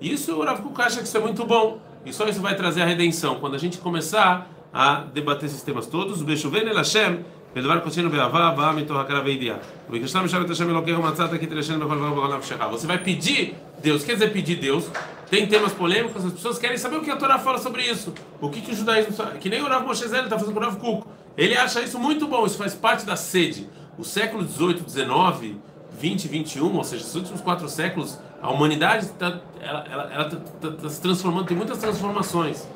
Isso 0.00 0.36
o 0.36 0.44
Rav 0.44 0.62
Kuk 0.62 0.80
acha 0.80 0.98
que 0.98 1.04
isso 1.04 1.16
é 1.16 1.20
muito 1.20 1.44
bom. 1.44 1.80
E 2.06 2.12
só 2.12 2.28
isso 2.28 2.40
vai 2.40 2.54
trazer 2.54 2.82
a 2.82 2.86
redenção. 2.86 3.36
Quando 3.36 3.54
a 3.54 3.58
gente 3.58 3.78
começar 3.78 4.50
a 4.72 4.96
debater 4.96 5.46
esses 5.46 5.62
temas 5.62 5.86
todos, 5.86 6.22
Beshuven 6.22 6.68
el 6.68 6.76
Hashem, 6.76 7.24
בדבר 7.55 7.79
קודשנו 7.79 8.09
באהבה 8.09 8.47
הבאה 8.47 8.71
מתוך 8.71 8.97
הכרה 8.97 9.21
וידיעה. 9.25 9.57
ובקשתה 9.89 10.21
משם 10.21 10.41
את 10.45 10.49
השם 10.49 10.69
אלוקיך 10.69 10.99
ומצאת 10.99 11.39
כי 11.39 11.45
תלשן 11.45 11.79
בכל 11.79 11.95
דבר 11.95 12.13
ובכל 12.13 12.37
נפשך. 12.37 12.55
Você 12.71 12.87
vai 12.87 12.97
pedir 12.97 13.55
Deus, 13.83 14.03
quer 14.03 14.13
dizer 14.13 14.31
pedir 14.33 14.55
Deus. 14.55 14.85
Tem 15.29 15.45
temas 15.47 15.73
polêmicos, 15.73 16.25
as 16.25 16.33
pessoas 16.33 16.57
querem 16.57 16.77
saber 16.77 16.97
o 16.97 17.01
que 17.01 17.11
a 17.11 17.15
Torá 17.15 17.37
fala 17.37 17.57
sobre 17.59 17.83
isso. 17.83 18.13
O 18.41 18.49
que, 18.49 18.61
que 18.61 18.71
o 18.71 18.75
judaísmo 18.75 19.13
sabe. 19.13 19.37
Que 19.39 19.49
nem 19.49 19.61
o 19.61 19.67
Rav 19.67 19.85
Moshe 19.85 20.07
Zé 20.07 20.21
está 20.23 20.37
fazendo 20.37 20.53
com 20.53 20.59
o 20.59 20.63
Rav 20.63 20.77
Kuk. 20.77 21.07
Ele 21.37 21.55
acha 21.55 21.81
isso 21.81 21.99
muito 21.99 22.27
bom, 22.27 22.45
isso 22.45 22.57
faz 22.57 22.73
parte 22.73 23.05
da 23.05 23.15
sede. 23.15 23.69
O 23.97 24.03
século 24.03 24.43
18, 24.43 24.83
19, 24.83 25.57
20, 25.99 26.27
21, 26.27 26.75
ou 26.75 26.83
seja, 26.83 27.03
os 27.03 27.15
últimos 27.15 27.41
quatro 27.41 27.67
séculos, 27.69 28.19
a 28.41 28.49
humanidade 28.49 29.05
está 29.05 29.39
ela, 29.61 29.85
ela, 29.91 30.13
ela 30.13 30.25
tá, 30.25 30.37
tá, 30.61 30.71
tá 30.71 30.89
se 30.89 31.01
transformando, 31.01 31.45
tem 31.45 31.57
muitas 31.57 31.77
transformações. 31.77 32.67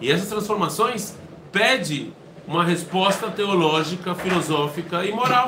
E 0.00 0.10
essas 0.10 0.28
transformações 0.28 1.16
pede 1.52 2.12
uma 2.47 2.63
resposta 2.63 3.29
teológica, 3.29 4.15
filosófica 4.15 5.05
e 5.05 5.11
moral. 5.11 5.47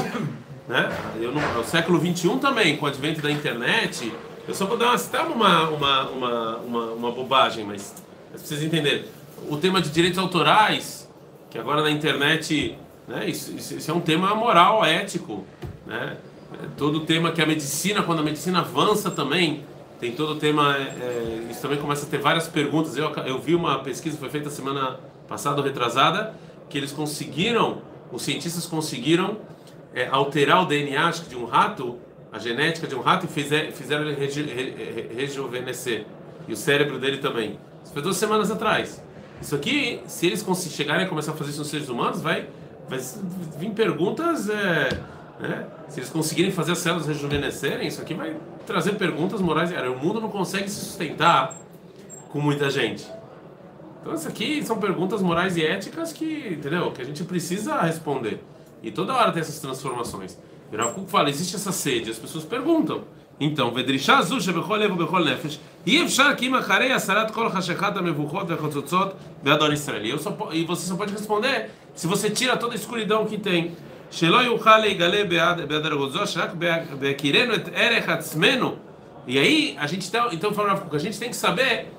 né? 0.68 0.90
Eu 1.20 1.32
não, 1.32 1.60
o 1.60 1.64
século 1.64 2.00
21 2.00 2.40
também, 2.40 2.78
com 2.78 2.86
o 2.86 2.90
advento 2.90 3.22
da 3.22 3.32
internet, 3.32 4.12
eu 4.48 4.54
só 4.54 4.66
vou 4.66 4.78
dar 4.78 4.96
uma, 5.26 5.70
uma, 5.70 6.10
uma, 6.10 6.58
uma, 6.58 6.86
uma 6.92 7.12
bobagem, 7.12 7.66
mas 7.66 7.94
vocês 8.36 8.62
entenderem. 8.62 9.06
O 9.50 9.58
tema 9.58 9.82
de 9.82 9.90
direitos 9.90 10.18
autorais, 10.18 11.10
que 11.50 11.58
agora 11.58 11.82
na 11.82 11.92
internet, 11.92 12.78
né, 13.08 13.30
isso, 13.30 13.54
isso 13.56 13.92
é 13.92 13.94
um 13.94 14.00
tema 14.00 14.34
moral, 14.34 14.84
ético, 14.86 15.46
né? 15.86 16.18
Todo 16.78 17.00
o 17.00 17.00
tema 17.02 17.32
que 17.32 17.42
a 17.42 17.46
medicina, 17.46 18.04
quando 18.04 18.20
a 18.20 18.24
medicina 18.24 18.60
avança 18.60 19.10
também, 19.10 19.66
tem 20.00 20.12
todo 20.12 20.34
o 20.34 20.36
tema, 20.36 20.76
é, 20.78 20.82
é, 20.82 21.48
isso 21.50 21.62
também 21.62 21.78
começa 21.78 22.06
a 22.06 22.10
ter 22.10 22.20
várias 22.20 22.48
perguntas. 22.48 22.96
Eu, 22.98 23.10
eu 23.26 23.40
vi 23.40 23.56
uma 23.56 23.80
pesquisa 23.80 24.16
que 24.16 24.20
foi 24.20 24.30
feita 24.30 24.50
semana 24.50 25.00
passada 25.28 25.58
ou 25.58 25.64
retrasada, 25.64 26.34
que 26.70 26.78
eles 26.78 26.92
conseguiram, 26.92 27.82
os 28.12 28.22
cientistas 28.24 28.66
conseguiram 28.66 29.38
é, 29.94 30.08
alterar 30.08 30.64
o 30.64 30.66
DNA 30.66 31.12
de 31.12 31.36
um 31.36 31.46
rato, 31.46 31.98
a 32.32 32.40
genética 32.40 32.88
de 32.88 32.96
um 32.96 33.02
rato, 33.02 33.26
e 33.26 33.30
fizer, 33.30 33.72
fizeram 33.72 34.04
ele 34.06 34.16
reju, 34.16 34.44
re, 34.46 35.08
rejuvenescer. 35.16 36.06
E 36.48 36.54
o 36.54 36.58
cérebro 36.58 37.00
dele 37.00 37.18
também. 37.18 37.60
Isso 37.84 37.94
foi 37.94 38.02
duas 38.02 38.18
semanas 38.18 38.52
atrás. 38.52 39.02
Isso 39.42 39.56
aqui, 39.56 40.02
se 40.08 40.26
eles 40.26 40.46
chegarem 40.72 41.06
a 41.06 41.10
começar 41.10 41.32
a 41.32 41.36
fazer 41.36 41.52
isso 41.52 41.60
nos 41.60 41.70
seres 41.70 41.90
humanos, 41.90 42.22
vai, 42.22 42.48
vai 42.90 43.00
vir 43.58 43.72
perguntas. 43.72 44.50
É, 44.50 45.00
né? 45.40 45.68
Se 45.90 46.00
eles 46.00 46.10
conseguirem 46.10 46.52
fazer 46.52 46.72
as 46.72 46.80
células 46.80 47.08
rejuvenescerem, 47.08 47.88
isso 47.88 48.02
aqui 48.02 48.14
vai 48.14 48.36
trazer 48.66 48.94
perguntas 48.94 49.42
morais. 49.42 49.72
O 49.72 49.96
mundo 49.96 50.20
não 50.20 50.30
consegue 50.30 50.70
se 50.70 50.80
sustentar 50.80 51.56
com 52.30 52.40
muita 52.40 52.70
gente. 52.70 53.06
Então, 54.03 54.15
isso 54.15 54.29
aqui 54.29 54.65
são 54.65 54.79
perguntas 54.79 55.21
morais 55.21 55.57
e 55.57 55.65
éticas 55.65 56.13
que, 56.13 56.49
entendeu? 56.51 56.91
Que 56.93 57.03
a 57.03 57.05
gente 57.05 57.25
precisa 57.25 57.81
responder. 57.81 58.43
E 58.83 58.91
toda 58.91 59.15
hora 59.15 59.33
tem 59.33 59.41
essas 59.41 59.59
transformações. 59.59 60.39
E 60.73 60.77
Rav 60.77 60.95
Kuk 60.95 61.11
fala, 61.11 61.29
existe 61.29 61.57
essa 61.57 61.73
sede, 61.73 62.11
as 62.11 62.19
pessoas 62.19 62.45
perguntam. 62.45 63.05
Então, 63.41 63.73
ודרישה 63.75 64.23
זו 64.23 64.41
שבכל 64.41 64.77
לב 64.77 64.93
ובכל 64.93 65.25
נפש, 65.25 65.59
אי 65.87 66.05
אפשר 66.05 66.35
כי 66.37 66.47
אם 66.47 66.55
אחרי 66.55 66.93
הסרת 66.93 67.31
כל 67.31 67.49
חשכת 67.49 67.97
המבוכות 67.97 68.51
והחוצוצות 68.51 69.13
ואדון 69.45 69.73
ישראל. 69.73 70.05
E 70.51 70.65
você 70.65 70.87
só 70.87 70.97
pode 70.97 71.13
responder 71.13 71.71
se 71.95 72.07
você 72.07 72.31
tira 72.31 72.57
toda 72.57 72.75
a 72.75 72.77
escuridão 72.77 73.27
que 73.27 73.39
tem. 73.39 73.75
שלא 74.11 74.37
יוכל 74.43 74.79
להיגלה 74.79 75.25
בהדרגות 75.69 76.13
זו, 76.13 76.27
שרק 76.27 76.51
בהכירנו 76.99 77.55
את 77.55 77.69
ערך 77.75 78.09
עצמנו. 78.09 78.77
E 79.29 79.39
aí, 79.39 79.77
a 79.79 79.87
gente 79.87 80.11
tá, 80.11 80.31
então, 80.33 80.51
a 80.91 80.99
gente 80.99 81.19
tem 81.19 81.29
que 81.29 81.37
saber 81.37 81.93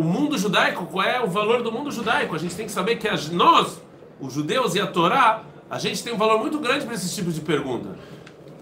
o 0.00 0.02
mundo 0.02 0.38
judaico, 0.38 0.86
qual 0.86 1.04
é 1.04 1.20
o 1.22 1.26
valor 1.26 1.62
do 1.62 1.70
mundo 1.70 1.92
judaico. 1.92 2.34
A 2.34 2.38
gente 2.38 2.54
tem 2.54 2.64
que 2.64 2.72
saber 2.72 2.96
que 2.96 3.06
as, 3.06 3.28
nós, 3.28 3.78
os 4.18 4.32
judeus 4.32 4.74
e 4.74 4.80
a 4.80 4.86
Torá, 4.86 5.42
a 5.68 5.78
gente 5.78 6.02
tem 6.02 6.10
um 6.10 6.16
valor 6.16 6.38
muito 6.38 6.58
grande 6.58 6.86
para 6.86 6.94
esses 6.94 7.14
tipos 7.14 7.34
de 7.34 7.42
pergunta. 7.42 7.90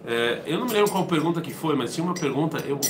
É, 0.04 0.42
eu 0.46 0.58
não 0.58 0.66
me 0.66 0.72
lembro 0.72 0.90
qual 0.90 1.06
pergunta 1.06 1.40
que 1.40 1.54
foi, 1.54 1.76
mas 1.76 1.94
tinha 1.94 2.04
uma 2.04 2.14
pergunta, 2.14 2.58
eu 2.66 2.80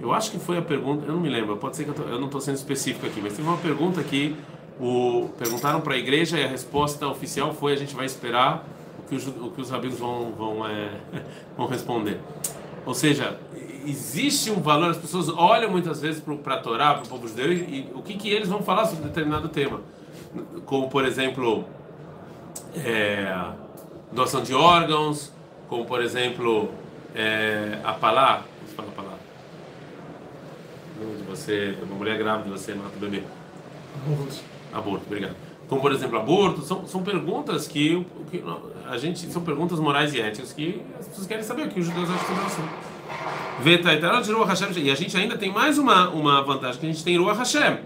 eu 0.00 0.12
acho 0.12 0.32
que 0.32 0.38
foi 0.40 0.56
a 0.56 0.62
pergunta, 0.62 1.04
eu 1.06 1.12
não 1.12 1.20
me 1.20 1.28
lembro, 1.28 1.56
pode 1.58 1.76
ser 1.76 1.84
que 1.84 1.90
eu, 1.90 1.94
tô, 1.94 2.02
eu 2.02 2.18
não 2.18 2.26
estou 2.26 2.40
sendo 2.40 2.56
específico 2.56 3.06
aqui, 3.06 3.20
mas 3.22 3.34
teve 3.34 3.46
uma 3.46 3.58
pergunta 3.58 4.02
que 4.02 4.34
o, 4.80 5.28
perguntaram 5.38 5.80
para 5.82 5.94
a 5.94 5.98
igreja 5.98 6.36
e 6.36 6.42
a 6.42 6.48
resposta 6.48 7.06
oficial 7.06 7.54
foi 7.54 7.74
a 7.74 7.76
gente 7.76 7.94
vai 7.94 8.06
esperar 8.06 8.66
o 8.98 9.08
que 9.08 9.14
os, 9.14 9.26
o 9.28 9.52
que 9.54 9.60
os 9.60 9.70
rabinos 9.70 9.98
vão, 10.00 10.32
vão, 10.32 10.66
é, 10.66 10.90
vão 11.56 11.68
responder. 11.68 12.18
Ou 12.84 12.94
seja, 12.94 13.38
existe 13.84 14.50
um 14.50 14.60
valor, 14.60 14.90
as 14.90 14.98
pessoas 14.98 15.28
olham 15.28 15.70
muitas 15.70 16.00
vezes 16.00 16.22
para 16.42 16.54
a 16.54 16.58
Torá, 16.58 16.94
para 16.94 17.04
o 17.04 17.08
povo 17.08 17.28
judeu, 17.28 17.52
e, 17.52 17.56
e 17.56 17.90
o 17.94 18.02
que, 18.02 18.14
que 18.14 18.28
eles 18.28 18.48
vão 18.48 18.62
falar 18.62 18.86
sobre 18.86 19.04
determinado 19.04 19.48
tema. 19.48 19.80
Como, 20.64 20.88
por 20.88 21.04
exemplo, 21.04 21.64
é, 22.76 23.34
doação 24.12 24.42
de 24.42 24.54
órgãos, 24.54 25.32
como 25.68 25.84
por 25.84 26.02
exemplo 26.02 26.70
é, 27.14 27.78
a 27.84 27.92
palavra, 27.92 28.44
você 28.66 28.74
fala 28.74 28.88
a 28.88 28.92
palavra, 28.92 29.20
de 31.16 31.22
você, 31.24 31.76
uma 31.82 31.96
mulher 31.96 32.18
grávida, 32.18 32.50
você 32.50 32.74
mata 32.74 32.96
o 32.96 33.00
bebê. 33.00 33.22
Aborto. 34.04 34.40
Aborto, 34.72 35.06
obrigado. 35.06 35.36
Como 35.68 35.80
por 35.80 35.92
exemplo 35.92 36.18
aborto, 36.18 36.62
são, 36.62 36.86
são 36.86 37.02
perguntas 37.02 37.68
que, 37.68 38.04
que 38.30 38.42
a 38.88 38.96
gente 38.96 39.30
são 39.30 39.42
perguntas 39.42 39.78
morais 39.78 40.12
e 40.14 40.20
éticas 40.20 40.52
que 40.52 40.82
as 40.98 41.06
pessoas 41.06 41.26
querem 41.26 41.44
saber 41.44 41.66
o 41.66 41.68
que 41.68 41.78
os 41.78 41.86
judeus 41.86 42.10
acham 42.10 42.26
sobre 42.26 42.46
isso. 42.46 42.99
E 44.82 44.90
a 44.90 44.94
gente 44.94 45.16
ainda 45.16 45.36
tem 45.36 45.52
mais 45.52 45.76
uma, 45.76 46.08
uma 46.08 46.42
vantagem 46.42 46.80
que 46.80 46.86
a 46.86 46.92
gente 46.92 47.04
tem 47.04 47.18
Ruach 47.18 47.38
Hashem. 47.38 47.78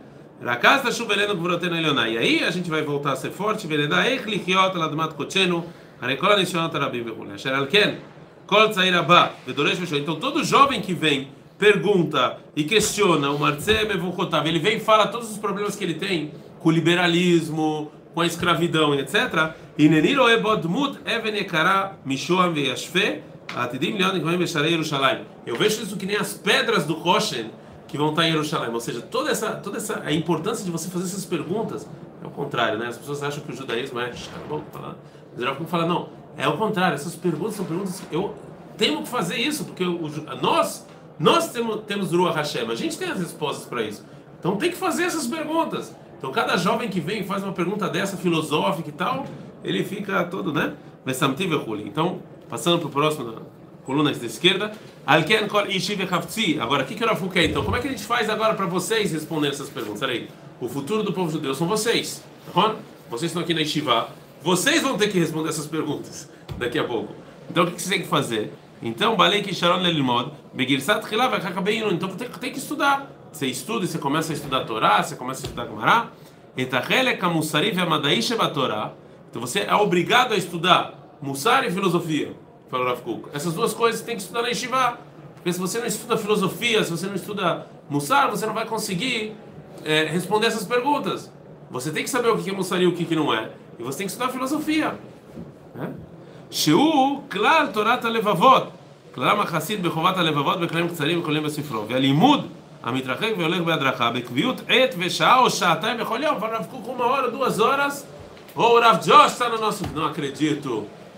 Rakaz 0.43 0.83
da 0.83 0.93
chuveleno 0.93 1.35
gvurotena 1.35 1.79
elionai. 1.79 2.15
E 2.15 2.19
aí 2.19 2.45
a 2.45 2.51
gente 2.51 2.69
vai 2.69 2.83
voltar 2.83 3.13
a 3.13 3.17
ser 3.17 3.31
forte. 3.31 3.67
Veredá 3.67 4.09
eich 4.09 4.25
lichiot 4.25 4.77
ladmat 4.77 5.15
kochenu. 5.15 5.65
Hare 6.01 6.17
kol 6.17 6.33
anishonot 6.33 6.75
arabim 6.77 7.03
vechule. 7.03 7.33
Asher 7.33 7.55
alken. 7.55 7.99
Kol 8.47 8.69
tzair 8.69 8.95
abba. 8.95 9.33
Vedoresh 9.47 9.79
veshol. 9.79 9.99
Então 9.99 10.17
todo 10.17 10.45
jovem 10.45 10.81
que 10.81 10.93
vem, 10.93 11.29
pergunta 11.59 12.39
e 12.55 12.65
questiona 12.65 13.31
o 13.31 13.39
Martzeh 13.39 13.85
Mevuchotav, 13.85 14.47
ele 14.47 14.59
vem 14.59 14.77
e 14.77 14.81
fala 14.81 15.07
todos 15.07 15.31
os 15.31 15.39
problemas 15.39 15.77
que 15.77 15.85
ele 15.85 15.95
tem 15.95 16.33
com 16.59 16.69
o 16.69 16.73
liberalismo, 16.73 17.91
com 18.13 18.21
a 18.21 18.27
escravidão, 18.27 18.95
etc. 18.95 19.55
E 19.79 19.89
neniro 19.89 20.29
ebodmut 20.29 20.99
even 21.07 21.37
ekara 21.37 21.97
mishoam 22.05 22.53
veyashfe. 22.53 23.23
Eu 25.47 25.57
vejo 25.57 25.83
isso 25.83 25.97
que 25.97 26.07
nem 26.07 26.17
as 26.17 26.33
pedras 26.35 26.85
do 26.85 26.95
Roshen 26.95 27.51
que 27.87 27.99
vão 27.99 28.11
estar 28.11 28.27
em 28.27 28.33
Jerusalém. 28.33 28.73
Ou 28.73 28.81
seja, 28.81 29.01
toda 29.01 29.31
essa, 29.31 29.53
toda 29.53 29.77
essa 29.77 30.01
a 30.05 30.13
importância 30.13 30.65
de 30.65 30.71
você 30.71 30.89
fazer 30.89 31.05
essas 31.05 31.25
perguntas 31.25 31.87
é 32.23 32.27
o 32.27 32.31
contrário, 32.31 32.79
né? 32.79 32.87
As 32.89 32.99
pessoas 32.99 33.23
acham 33.23 33.43
que 33.43 33.53
o 33.53 33.57
judaísmo 33.57 34.01
é. 34.01 34.11
Mas 34.11 34.29
fala 35.67 35.87
não, 35.87 36.09
é 36.37 36.49
o 36.49 36.57
contrário. 36.57 36.95
Essas 36.95 37.15
perguntas 37.15 37.55
são 37.55 37.65
perguntas 37.65 38.01
que 38.01 38.15
eu 38.15 38.35
tenho 38.77 39.03
que 39.03 39.09
fazer 39.09 39.37
isso 39.37 39.65
porque 39.65 39.85
o, 39.85 40.11
nós 40.43 40.87
nós 41.19 41.53
temos 41.53 41.83
temos 41.87 42.11
Ruach 42.11 42.35
Hashem, 42.35 42.69
a 42.69 42.75
gente 42.75 42.99
tem 42.99 43.11
as 43.11 43.21
respostas 43.21 43.67
para 43.67 43.83
isso. 43.83 44.05
Então 44.41 44.57
tem 44.57 44.71
que 44.71 44.77
fazer 44.77 45.05
essas 45.05 45.27
perguntas. 45.27 45.95
Então 46.19 46.33
cada 46.33 46.57
jovem 46.57 46.89
que 46.89 47.01
vem 47.01 47.21
e 47.21 47.25
faz 47.25 47.45
uma 47.45 47.53
pergunta 47.53 47.89
dessa 47.89 48.17
filosófica 48.17 48.89
e 48.89 48.93
tal, 48.93 49.25
ele 49.63 49.85
fica 49.85 50.25
todo, 50.25 50.53
né? 50.53 50.75
Então, 51.87 52.21
passando 52.49 52.79
para 52.79 52.89
o 52.89 52.91
próximo 52.91 53.43
coluna 53.85 54.13
da 54.13 54.27
esquerda. 54.27 54.73
Alken 55.07 55.47
kol 55.49 55.65
Agora, 56.61 56.83
o 56.83 56.87
que, 56.87 56.95
que 56.95 57.05
o 57.05 57.31
quer? 57.31 57.45
Então, 57.45 57.63
como 57.63 57.77
é 57.77 57.81
que 57.81 57.89
a 57.89 57.91
gente 57.91 58.05
faz 58.05 58.29
agora 58.31 58.55
para 58.55 58.67
vocês 58.67 59.13
responder 59.13 59.49
essas 59.49 59.69
perguntas? 59.69 60.01
Peraí. 60.01 60.29
O 60.61 60.69
futuro 60.69 61.03
do 61.03 61.13
povo 61.13 61.31
judeu 61.31 61.55
são 61.55 61.67
vocês. 61.67 62.23
Tá 62.53 62.77
vocês 63.11 63.31
estão 63.31 63.43
aqui 63.43 63.53
na 63.53 63.61
Yeshiva. 63.61 64.09
Vocês 64.43 64.83
vão 64.83 64.97
ter 64.97 65.09
que 65.09 65.19
responder 65.19 65.51
essas 65.51 65.67
perguntas 65.67 66.31
daqui 66.59 66.79
a 66.79 66.85
pouco. 66.85 67.15
Então, 67.51 67.65
o 67.65 67.67
que 67.67 67.81
vocês 67.81 67.89
têm 67.89 68.03
que 68.03 68.09
fazer? 68.09 68.53
Então, 68.83 69.17
Balei 69.17 69.43
Kisharon 69.43 69.81
Lelimod, 69.81 70.33
Begirsat 70.53 71.07
Chilav, 71.09 71.35
Então, 71.93 72.09
tem, 72.11 72.29
tem 72.29 72.53
que 72.53 72.59
estudar. 72.59 73.11
Você 73.33 73.47
estuda, 73.47 73.87
você 73.87 73.99
começa 73.99 74.33
a 74.33 74.35
estudar 74.35 74.59
a 74.59 74.65
Torá, 74.65 75.03
você 75.03 75.17
começa 75.17 75.43
a 75.43 75.45
estudar 75.45 75.67
Gemara. 75.67 76.09
Então, 79.31 79.41
você 79.41 79.61
é 79.61 79.75
obrigado 79.75 80.33
a 80.33 80.37
estudar 80.37 81.04
Mussar 81.22 81.66
e 81.66 81.72
filosofia 81.72 82.34
falou 82.70 82.88
Rav 82.88 83.02
Kuk. 83.02 83.30
Essas 83.34 83.54
duas 83.54 83.74
coisas 83.74 84.00
você 84.00 84.06
tem 84.06 84.16
que 84.16 84.22
estudar 84.22 84.42
na 84.42 84.48
Yeshiva. 84.50 84.98
Porque 85.36 85.54
se 85.54 85.60
você 85.60 85.80
não 85.80 85.86
estuda 85.86 86.18
filosofia, 86.18 86.84
se 86.84 86.92
você 86.92 87.08
não 87.08 87.16
estuda 87.16 87.68
Mussar, 87.90 88.30
você 88.30 88.46
não 88.46 88.54
vai 88.54 88.66
conseguir 88.66 89.34
é, 89.84 90.04
responder 90.04 90.48
essas 90.48 90.66
perguntas. 90.66 91.32
Você 91.72 91.92
tem 91.92 92.04
que 92.04 92.10
saber 92.10 92.30
o 92.30 92.38
que 92.38 92.50
é 92.50 92.54
Mussar 92.54 92.82
e 92.82 92.88
o 92.88 92.94
que 92.94 93.16
não 93.16 93.34
é. 93.34 93.52
E 93.78 93.84
você 93.84 94.00
tem 94.00 94.08
que 94.08 94.12
estudar 94.12 94.30
filosofia. 94.30 94.98
שהוא 96.52 97.22
כלל 97.32 97.68
תורת 97.74 98.06
הלבבות, 98.06 98.64
כללם 99.16 99.40
החסיד 99.40 99.84
בחובת 99.84 100.18
הלבבות 100.18 100.60
בכללים 100.60 100.88
קצרים 100.88 101.20
וכללים 101.20 101.44
בספרו, 101.44 101.88
והלימוד 101.88 102.48
המתרחק 102.84 103.30
והולך 103.38 103.62
בהדרכה, 103.62 104.12
בקביעות 104.12 104.62
עת 104.68 104.96
ושעה 104.98 105.40
או 105.40 105.50
שעתיים 105.50 105.98
בכל 105.98 106.20
יום, 106.24 106.38
para 106.40 106.58
Rav 106.58 106.68
Kuk 106.72 106.90
uma 106.90 107.06
hora, 107.06 107.30
duas 107.30 107.60
horas, 107.60 108.06
ou 108.56 108.78
o 108.78 108.80
Rav 108.80 109.06
Josh 109.06 109.34
está 109.34 109.50
no 109.50 109.60
nosso... 109.60 109.84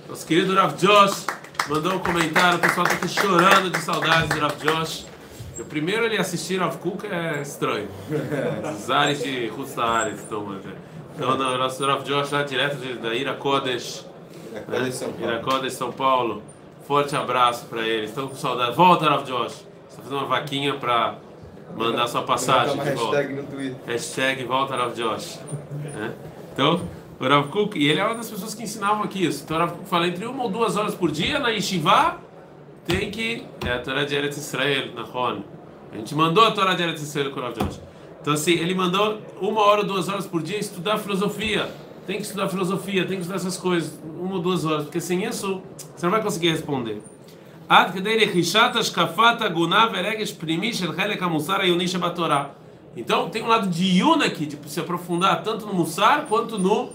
nosso 0.09 0.25
querido 0.25 0.55
Rav 0.55 0.75
Josh 0.77 1.27
mandou 1.69 1.95
um 1.95 1.99
comentário, 1.99 2.59
o 2.59 2.61
pessoal 2.61 2.87
está 2.87 2.97
aqui 2.97 3.09
chorando 3.09 3.71
de 3.71 3.79
saudades 3.81 4.29
do 4.29 4.39
Rav 4.41 4.57
Josh. 4.57 5.05
O 5.59 5.65
primeiro 5.65 6.05
ele 6.05 6.17
assistir 6.17 6.61
Rav 6.61 6.77
Kuk 6.79 7.07
é 7.07 7.43
estranho. 7.43 7.89
Os 8.73 8.91
ares 8.91 9.23
de 9.23 9.51
Hussaares 9.57 10.21
estão. 10.21 10.61
Então, 11.15 11.31
o 11.31 11.59
nosso 11.59 11.85
Rav 11.85 12.05
Josh 12.05 12.31
lá 12.31 12.45
direto 12.45 12.77
de, 12.77 12.95
da 12.95 13.15
Ira 13.15 13.35
Kodesh, 13.35 14.07
né? 14.69 15.71
São 15.71 15.91
Paulo. 15.91 16.43
Forte 16.87 17.17
abraço 17.17 17.67
para 17.67 17.85
eles. 17.85 18.11
Estão 18.11 18.29
com 18.29 18.37
saudade. 18.37 18.77
Volta, 18.77 19.11
Rav 19.11 19.25
Josh. 19.25 19.67
Você 19.89 20.03
fazer 20.03 20.15
uma 20.15 20.27
vaquinha 20.27 20.75
para 20.75 21.17
mandar 21.75 22.07
sua 22.07 22.23
passagem 22.23 22.79
de 22.79 22.91
volta. 22.93 23.17
Hashtag 23.17 23.35
no 23.35 23.43
Twitter. 23.43 23.77
Hashtag 23.87 24.45
volta, 24.45 24.77
Rav 24.77 24.95
Josh. 24.95 25.41
É? 26.01 26.13
Então. 26.53 26.81
O 27.20 27.28
Rav 27.28 27.50
Kuk, 27.50 27.78
e 27.78 27.88
ele 27.88 28.00
é 28.00 28.06
uma 28.06 28.16
das 28.16 28.30
pessoas 28.30 28.54
que 28.54 28.64
ensinavam 28.64 29.04
aqui 29.04 29.26
isso. 29.26 29.44
Então 29.44 29.58
o 29.58 29.60
Rav 29.60 29.72
Kuk 29.74 29.90
fala, 29.90 30.08
entre 30.08 30.26
uma 30.26 30.44
ou 30.44 30.50
duas 30.50 30.76
horas 30.76 30.96
por 30.96 31.12
dia 31.12 31.40
na 31.40 31.50
Yeshiva, 31.50 32.18
tem 32.86 33.12
que... 33.12 33.44
É 33.66 33.74
a 33.74 33.80
Torá 33.80 34.04
de 34.04 34.16
Eretz 34.16 34.38
Israel, 34.38 34.94
na 34.96 35.04
Ron. 35.04 35.42
A 35.92 35.98
gente 35.98 36.16
mandou 36.16 36.44
a 36.44 36.52
Torá 36.52 36.74
de 36.74 36.82
Eretz 36.84 37.02
Israel 37.02 37.32
com 37.32 37.40
o 37.40 37.44
Rav 37.44 37.54
Josh. 37.54 37.80
Então 38.22 38.34
assim, 38.34 38.54
ele 38.54 38.74
mandou 38.74 39.20
uma 39.40 39.62
hora 39.62 39.82
ou 39.82 39.88
duas 39.88 40.10
horas 40.10 40.26
por 40.26 40.42
dia 40.42 40.58
estudar 40.58 40.98
filosofia. 40.98 41.70
tem 42.06 42.18
que 42.18 42.24
estudar 42.24 42.50
filosofia, 42.50 43.06
tem 43.06 43.16
que 43.18 43.22
estudar 43.22 43.36
essas 43.36 43.58
coisas, 43.58 43.98
uma 44.20 44.36
ou 44.36 44.42
duas 44.42 44.66
horas, 44.66 44.84
porque 44.84 45.00
sem 45.00 45.24
isso 45.24 45.62
você 45.96 46.06
não 46.06 46.12
vai 46.12 46.22
conseguir 46.22 46.50
responder. 46.50 47.02
עד 47.70 47.94
כדי 47.94 48.18
רכישת 48.18 48.72
השקפת 48.76 49.42
הגונה 49.42 49.88
ורגש 49.94 50.34
פנימי 50.34 50.74
של 50.74 50.92
חלק 50.92 51.24
המוסר 51.24 51.54
העיוני 51.54 51.88
שבתורה. 51.88 52.46
Então 52.98 53.30
tem 53.30 53.42
um 53.42 53.48
lado 53.48 53.68
de 53.70 54.00
Yuna 54.00 54.26
aqui, 54.26 54.46
de 54.46 54.58
se 54.70 54.80
aprofundar 54.82 55.42
tanto 55.44 55.66
no 55.66 55.74
Mussar 55.74 56.26
quanto 56.28 56.60
no 56.60 56.90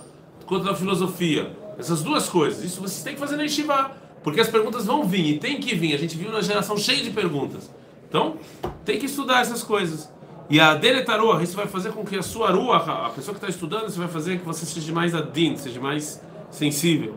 quanto 0.51 0.65
na 0.65 0.75
filosofia. 0.75 1.55
Essas 1.79 2.03
duas 2.03 2.27
coisas. 2.27 2.61
Isso 2.61 2.81
vocês 2.81 3.01
têm 3.01 3.13
que 3.13 3.19
fazer 3.21 3.37
na 3.37 3.43
Yeshiva. 3.43 3.91
Porque 4.21 4.41
as 4.41 4.49
perguntas 4.49 4.85
vão 4.85 5.05
vir 5.05 5.35
e 5.35 5.39
tem 5.39 5.61
que 5.61 5.73
vir. 5.73 5.95
A 5.95 5.97
gente 5.97 6.17
viu 6.17 6.29
uma 6.29 6.41
geração 6.41 6.75
cheia 6.75 7.01
de 7.01 7.09
perguntas. 7.09 7.71
Então, 8.09 8.35
tem 8.83 8.99
que 8.99 9.05
estudar 9.05 9.39
essas 9.39 9.63
coisas. 9.63 10.11
E 10.49 10.59
a 10.59 10.75
deletaroa, 10.75 11.41
isso 11.41 11.55
vai 11.55 11.67
fazer 11.67 11.93
com 11.93 12.03
que 12.03 12.17
a 12.17 12.21
sua 12.21 12.51
rua, 12.51 12.75
a 12.75 13.09
pessoa 13.11 13.33
que 13.33 13.39
está 13.39 13.47
estudando, 13.47 13.87
isso 13.87 13.97
vai 13.97 14.09
fazer 14.09 14.39
que 14.39 14.45
você 14.45 14.65
seja 14.65 14.91
mais 14.91 15.15
adin, 15.15 15.55
seja 15.55 15.79
mais 15.79 16.21
sensível. 16.49 17.15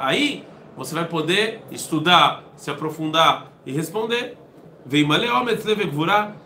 Aí 0.00 0.44
você 0.74 0.94
vai 0.94 1.04
poder 1.04 1.60
estudar, 1.70 2.42
se 2.56 2.70
aprofundar 2.70 3.52
e 3.66 3.72
responder. 3.72 4.38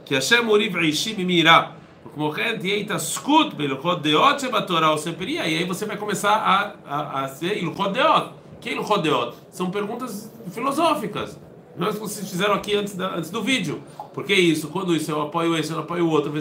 Que 0.04 0.14
Hashem 0.14 0.48
Uriv 0.48 0.74
e 1.16 1.24
Mirah. 1.24 1.79
וכמו 2.09 2.31
כן 2.31 2.55
תהיה 2.59 2.75
התעסקות 2.75 3.53
בהלכות 3.53 4.01
דעות 4.01 4.39
שבתורה 4.39 4.87
או 4.87 4.97
ספריה, 4.97 5.43
e 5.43 5.57
aí 5.57 5.65
você 5.65 5.85
vai 5.85 5.97
começar 5.97 6.35
a, 6.35 6.73
a, 6.87 7.23
a 7.23 7.27
ser 7.27 7.57
הלכות 7.61 7.93
דעות. 7.93 8.23
Que 8.61 8.69
הלכות 8.69 9.03
דעות? 9.03 9.35
São 9.51 9.69
perguntas 9.69 10.31
filosóficas. 10.51 11.39
Nós 11.77 11.97
vocês 11.97 12.29
fizeram 12.29 12.53
aqui 12.53 12.75
antes, 12.75 12.95
da, 12.95 13.15
antes 13.15 13.29
do 13.29 13.41
vídeo. 13.41 13.81
Por 14.13 14.23
que 14.23 14.33
isso? 14.33 14.69
Quando 14.69 14.95
isso? 14.95 15.11
Eu 15.11 15.21
apoio 15.21 15.57
esse, 15.57 15.71
eu 15.71 15.79
apoio 15.79 16.05
o 16.07 16.09
outro. 16.09 16.31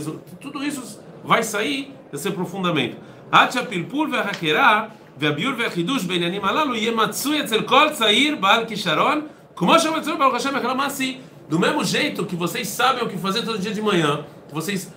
Tudo 0.41 0.63
isso 0.65 1.01
vai 1.25 1.43
sair 1.43 1.93
desse 2.13 2.29
aprofundamento. 2.29 2.97
עד 3.33 3.53
שהפלפול 3.53 4.11
והחקירה 4.13 4.87
והביור 5.19 5.55
והחידוש 5.59 6.05
בעניינים 6.05 6.45
הללו 6.45 6.75
יהיה 6.75 6.93
מצוי 6.93 7.41
אצל 7.41 7.63
כל 7.63 7.89
צעיר 7.93 8.37
בעל 8.41 8.65
כישרון, 8.67 9.27
כמו 9.57 9.79
שמצוי 9.79 10.17
ברוך 10.17 10.35
השם 10.35 10.55
בכלל 10.55 10.77
מעשי. 10.77 11.19
Do 11.51 11.59
mesmo 11.59 11.85
jeito 11.85 12.25
que 12.25 12.37
vocês 12.37 12.69
sabem 12.69 13.03
o 13.05 13.09
que 13.09 13.19
fazer 13.19 13.43
todo 13.43 13.59
dia 13.59 13.75
de 13.75 13.83
manhã, 13.83 14.25
que 14.49 14.55
vocês 14.55 14.91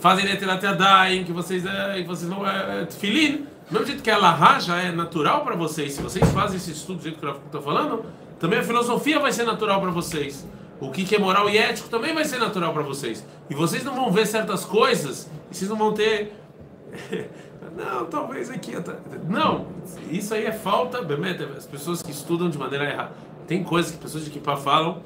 fazem 0.00 0.24
Netilat 0.24 0.62
Yadayim, 0.62 1.24
que 1.24 1.32
vocês, 1.32 1.64
é, 1.64 2.02
vocês 2.04 2.28
vão 2.28 2.46
é, 2.46 2.86
Tfilin, 2.86 3.46
do 3.68 3.72
mesmo 3.72 3.86
jeito 3.86 4.02
que 4.02 4.10
a 4.10 4.18
Lahá 4.18 4.58
já 4.58 4.78
é 4.78 4.90
natural 4.90 5.44
para 5.44 5.54
vocês, 5.54 5.92
se 5.92 6.02
vocês 6.02 6.28
fazem 6.32 6.56
esse 6.56 6.72
estudo 6.72 6.98
do 6.98 7.02
jeito 7.02 7.18
que 7.18 7.26
eu 7.26 7.30
estou 7.30 7.62
falando, 7.62 8.04
também 8.38 8.58
a 8.58 8.62
filosofia 8.64 9.20
vai 9.20 9.30
ser 9.32 9.44
natural 9.44 9.80
para 9.80 9.90
vocês. 9.90 10.46
O 10.80 10.90
que 10.90 11.14
é 11.14 11.18
moral 11.18 11.48
e 11.50 11.58
ético 11.58 11.90
também 11.90 12.14
vai 12.14 12.24
ser 12.24 12.38
natural 12.38 12.72
para 12.72 12.82
vocês. 12.82 13.24
E 13.50 13.54
vocês 13.54 13.84
não 13.84 13.94
vão 13.94 14.10
ver 14.10 14.26
certas 14.26 14.64
coisas, 14.64 15.30
e 15.50 15.54
vocês 15.54 15.70
não 15.70 15.76
vão 15.76 15.92
ter. 15.92 16.32
não, 17.76 18.06
talvez 18.06 18.50
aqui. 18.50 18.72
Não, 19.28 19.66
isso 20.10 20.32
aí 20.32 20.46
é 20.46 20.52
falta, 20.52 21.00
as 21.56 21.66
pessoas 21.66 22.02
que 22.02 22.10
estudam 22.10 22.48
de 22.48 22.56
maneira 22.56 22.90
errada. 22.90 23.12
Tem 23.46 23.62
coisas 23.62 23.92
que 23.92 23.98
pessoas 23.98 24.24
de 24.24 24.30
Kippah 24.30 24.56
falam, 24.56 25.02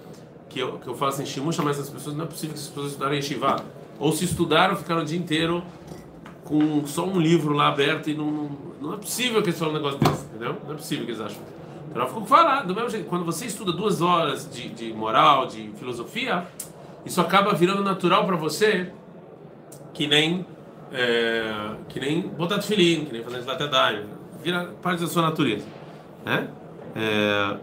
que 0.48 0.60
eu, 0.60 0.78
que 0.78 0.86
eu 0.86 0.94
falo 0.94 1.10
assim, 1.10 1.26
Shimusha, 1.26 1.60
mas 1.60 1.80
as 1.80 1.90
pessoas 1.90 2.14
não 2.14 2.24
é 2.24 2.28
possível 2.28 2.54
que 2.54 2.60
as 2.60 2.68
pessoas 2.68 2.92
estudarem 2.92 3.16
Yeshiva. 3.16 3.56
Ou 3.98 4.12
se 4.12 4.24
estudaram, 4.24 4.76
ficaram 4.76 5.02
o 5.02 5.04
dia 5.04 5.18
inteiro 5.18 5.62
com 6.44 6.86
só 6.86 7.06
um 7.06 7.18
livro 7.18 7.54
lá 7.54 7.68
aberto 7.68 8.10
e 8.10 8.14
não, 8.14 8.30
não, 8.30 8.50
não 8.80 8.94
é 8.94 8.96
possível 8.96 9.42
que 9.42 9.48
eles 9.48 9.58
falem 9.58 9.74
um 9.74 9.78
negócio 9.78 9.98
desse, 9.98 10.26
entendeu? 10.26 10.56
Não 10.64 10.72
é 10.72 10.76
possível 10.76 11.04
que 11.04 11.12
eles 11.12 11.20
achem. 11.20 11.40
Então 11.90 12.06
ficou 12.06 12.26
falando, 12.26 12.66
do 12.66 12.74
mesmo 12.74 12.90
jeito, 12.90 13.08
quando 13.08 13.24
você 13.24 13.46
estuda 13.46 13.72
duas 13.72 14.02
horas 14.02 14.50
de, 14.50 14.68
de 14.68 14.92
moral, 14.92 15.46
de 15.46 15.70
filosofia, 15.78 16.46
isso 17.04 17.20
acaba 17.20 17.54
virando 17.54 17.82
natural 17.82 18.26
para 18.26 18.36
você, 18.36 18.92
que 19.92 20.06
nem 20.06 20.44
é, 20.92 21.76
que 21.88 21.98
nem 21.98 22.22
botar 22.22 22.58
de 22.58 22.66
filim, 22.66 23.04
que 23.04 23.12
nem 23.12 23.22
fazer 23.22 23.40
latedário, 23.44 24.06
vira 24.42 24.70
parte 24.82 25.00
da 25.00 25.06
sua 25.06 25.22
natureza, 25.22 25.64
né? 26.24 26.48
É, 26.94 27.56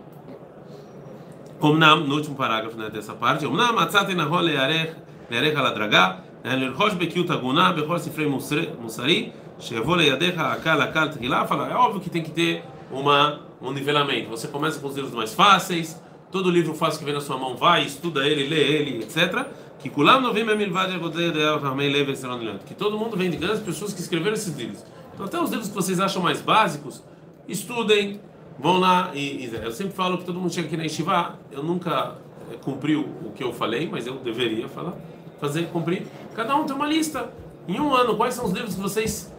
como 1.60 1.78
na, 1.78 1.96
no 1.96 2.16
último 2.16 2.36
parágrafo 2.36 2.76
né, 2.76 2.90
dessa 2.90 3.14
parte, 3.14 3.48
na 3.48 3.72
matzate 3.72 4.16
na 4.16 4.24
role 4.24 4.58
arech 4.58 4.96
Merecha 5.32 5.62
Ladragá, 5.62 6.18
né? 6.44 6.58
Lerhosh 6.58 6.94
Bekiu 6.96 7.26
Taguná, 7.26 7.72
Behosh 7.72 8.02
Sifrei 8.02 8.28
Musari, 8.28 9.32
Chevou 9.60 9.96
Leiadecha 9.96 10.42
Akal 10.42 10.82
Akal 10.82 11.08
Trilá, 11.08 11.48
fala, 11.48 11.72
é 11.72 11.74
óbvio 11.74 12.02
que 12.02 12.10
tem 12.10 12.22
que 12.22 12.32
ter 12.32 12.66
uma, 12.92 13.40
um 13.62 13.72
nivelamento. 13.72 14.30
Você 14.30 14.50
começa 14.50 14.78
com 14.82 14.88
os 14.88 14.96
livros 14.96 15.14
mais 15.14 15.34
fáceis, 15.34 16.02
todo 16.30 16.52
livro 16.52 16.74
fácil 16.74 17.00
que 17.00 17.06
vem 17.06 17.14
na 17.14 17.22
sua 17.22 17.38
mão 17.38 17.56
vai, 17.56 17.86
estuda 17.86 18.28
ele, 18.28 18.46
lê 18.50 18.60
ele, 18.60 19.04
etc. 19.04 19.46
Que 19.80 19.90
Kulam 19.90 20.20
Novim 20.20 20.42
Emilvad 20.42 20.92
Yagodei 20.92 21.32
Deal 21.32 21.60
Ramei 21.60 21.90
Lever 21.90 22.18
Serão 22.18 22.40
Que 22.66 22.76
todo 22.76 22.98
mundo 22.98 23.16
vem 23.16 23.30
de 23.30 23.38
grandes 23.38 23.62
pessoas 23.62 23.94
que 23.94 24.02
escreveram 24.02 24.34
esses 24.34 24.54
livros. 24.56 24.84
Então, 25.14 25.26
até 25.26 25.40
os 25.42 25.50
livros 25.50 25.70
que 25.70 25.76
vocês 25.76 26.00
acham 26.02 26.22
mais 26.22 26.42
básicos, 26.42 27.02
estudem, 27.48 28.20
vão 28.60 28.80
lá 28.80 29.12
e, 29.14 29.46
e, 29.46 29.56
eu 29.64 29.72
sempre 29.72 29.94
falo 29.94 30.18
que 30.18 30.26
todo 30.26 30.40
mundo 30.40 30.54
chega 30.54 30.68
aqui 30.68 30.76
na 30.76 30.86
Estivá, 30.86 31.36
eu 31.52 31.64
nunca 31.64 32.16
eh, 32.52 32.58
cumpri 32.62 32.96
o, 32.96 33.32
que 33.36 33.44
eu 33.44 33.54
falei, 33.54 33.88
mas 33.90 34.06
eu 34.06 34.16
deveria 34.16 34.68
falar 34.68 34.94
fazer 35.42 35.68
cumprir. 35.70 36.06
Cada 36.36 36.56
um 36.56 36.66
tem 36.66 36.76
uma 36.76 36.86
lista. 36.86 37.30
Em 37.68 37.80
um 37.80 37.94
ano, 37.94 38.16
quais 38.16 38.36
são 38.36 38.46
os 38.46 38.52
livros 38.52 38.76
que 38.76 38.82
vocês 38.82 39.34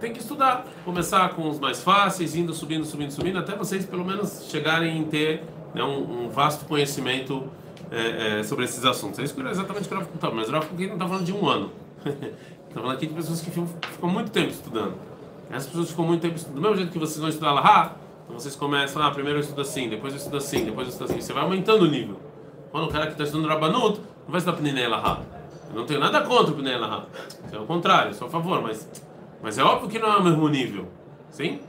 têm 0.00 0.12
que 0.12 0.20
estudar? 0.20 0.64
Começar 0.84 1.28
com 1.30 1.48
os 1.48 1.58
mais 1.58 1.82
fáceis, 1.82 2.36
indo 2.36 2.54
subindo, 2.54 2.84
subindo, 2.84 3.10
subindo, 3.10 3.38
até 3.38 3.56
vocês 3.56 3.84
pelo 3.84 4.04
menos 4.04 4.46
chegarem 4.48 4.96
em 4.96 5.04
ter 5.04 5.42
né, 5.74 5.82
um, 5.82 6.26
um, 6.26 6.28
vasto 6.28 6.64
conhecimento 6.64 7.48
é, 7.90 8.40
é, 8.40 8.42
sobre 8.44 8.64
esses 8.64 8.84
assuntos. 8.84 9.18
É 9.18 9.24
isso 9.24 9.34
que 9.34 9.42
é 9.42 9.50
exatamente 9.50 9.88
o 9.88 9.94
eu 9.94 10.02
estava 10.02 10.34
mas 10.34 10.48
o 10.48 10.52
Rafa 10.52 10.68
não 10.72 10.84
está 10.84 11.08
falando 11.08 11.24
de 11.24 11.32
um 11.32 11.48
ano. 11.48 11.72
Está 12.04 12.80
falando 12.80 12.92
aqui 12.92 13.06
de 13.06 13.14
pessoas 13.14 13.40
que 13.40 13.50
ficam, 13.50 14.08
muito 14.08 14.30
tempo 14.30 14.50
estudando. 14.50 14.94
Essas 15.50 15.66
pessoas 15.66 15.90
ficam 15.90 16.04
muito 16.04 16.20
tempo 16.20 16.36
estudando. 16.36 16.56
Do 16.56 16.62
mesmo 16.62 16.76
jeito 16.76 16.92
que 16.92 16.98
vocês 16.98 17.18
vão 17.18 17.28
estudar 17.28 17.52
lá, 17.52 17.96
então 18.24 18.38
vocês 18.38 18.54
começam, 18.54 19.02
ah, 19.02 19.10
primeiro 19.10 19.38
eu 19.38 19.42
estudo 19.42 19.62
assim, 19.62 19.88
depois 19.88 20.12
eu 20.12 20.18
estudo 20.18 20.36
assim, 20.36 20.64
depois 20.64 20.86
eu 20.86 20.92
estudo 20.92 21.10
assim. 21.10 21.20
Você 21.20 21.32
vai 21.32 21.42
aumentando 21.42 21.84
o 21.84 21.88
nível. 21.88 22.20
Quando 22.70 22.84
o 22.84 22.88
cara 22.88 23.06
que 23.06 23.12
está 23.12 23.24
estudando 23.24 23.48
Rabanut, 23.48 24.00
não 24.28 24.32
vai 24.32 24.40
estudar 24.40 24.58
Pnei 24.58 24.84
Elahá. 24.84 25.20
Eu 25.70 25.74
não 25.74 25.86
tenho 25.86 26.00
nada 26.00 26.20
contra 26.20 26.52
o 26.52 26.54
Pnei 26.54 26.74
Elahá. 26.74 27.06
É 27.50 27.56
o 27.56 27.64
contrário, 27.64 28.12
só 28.12 28.26
a 28.26 28.28
favor, 28.28 28.60
mas, 28.60 28.86
mas 29.42 29.56
é 29.56 29.64
óbvio 29.64 29.88
que 29.88 29.98
não 29.98 30.12
é 30.12 30.16
o 30.18 30.22
mesmo 30.22 30.46
nível. 30.50 30.86
Sim? 31.30 31.60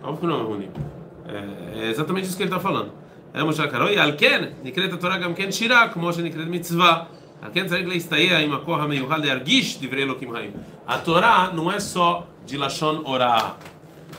Óbvio 0.00 0.20
que 0.20 0.26
não 0.26 0.34
é 0.34 0.36
o 0.36 0.40
mesmo 0.42 0.56
nível. 0.58 0.82
É, 1.26 1.86
é 1.86 1.90
exatamente 1.90 2.28
isso 2.28 2.36
que 2.36 2.44
ele 2.44 2.50
está 2.50 2.60
falando. 2.60 2.92
É 3.34 3.42
Moshe 3.42 3.60
e 3.60 3.98
Alken, 3.98 4.54
Nikret 4.62 4.96
Torah 4.96 5.18
Gamken 5.18 5.50
Shirah, 5.50 5.88
como 5.88 6.06
Moshe 6.06 6.20
é 6.20 6.22
Nikret 6.22 6.46
Mitzvah. 6.46 7.08
Alken 7.42 7.66
Zareg 7.66 7.88
Leistaia, 7.88 8.42
Imakorha 8.42 8.86
Meyuhal 8.86 9.24
Yargish, 9.24 9.80
Divrei 9.80 10.04
Elohim 10.04 10.36
Haim. 10.36 10.52
A 10.86 10.98
Torá 10.98 11.50
não 11.52 11.70
é 11.70 11.80
só 11.80 12.28
de 12.46 12.56
Lashon 12.56 13.02
Orah. 13.04 13.56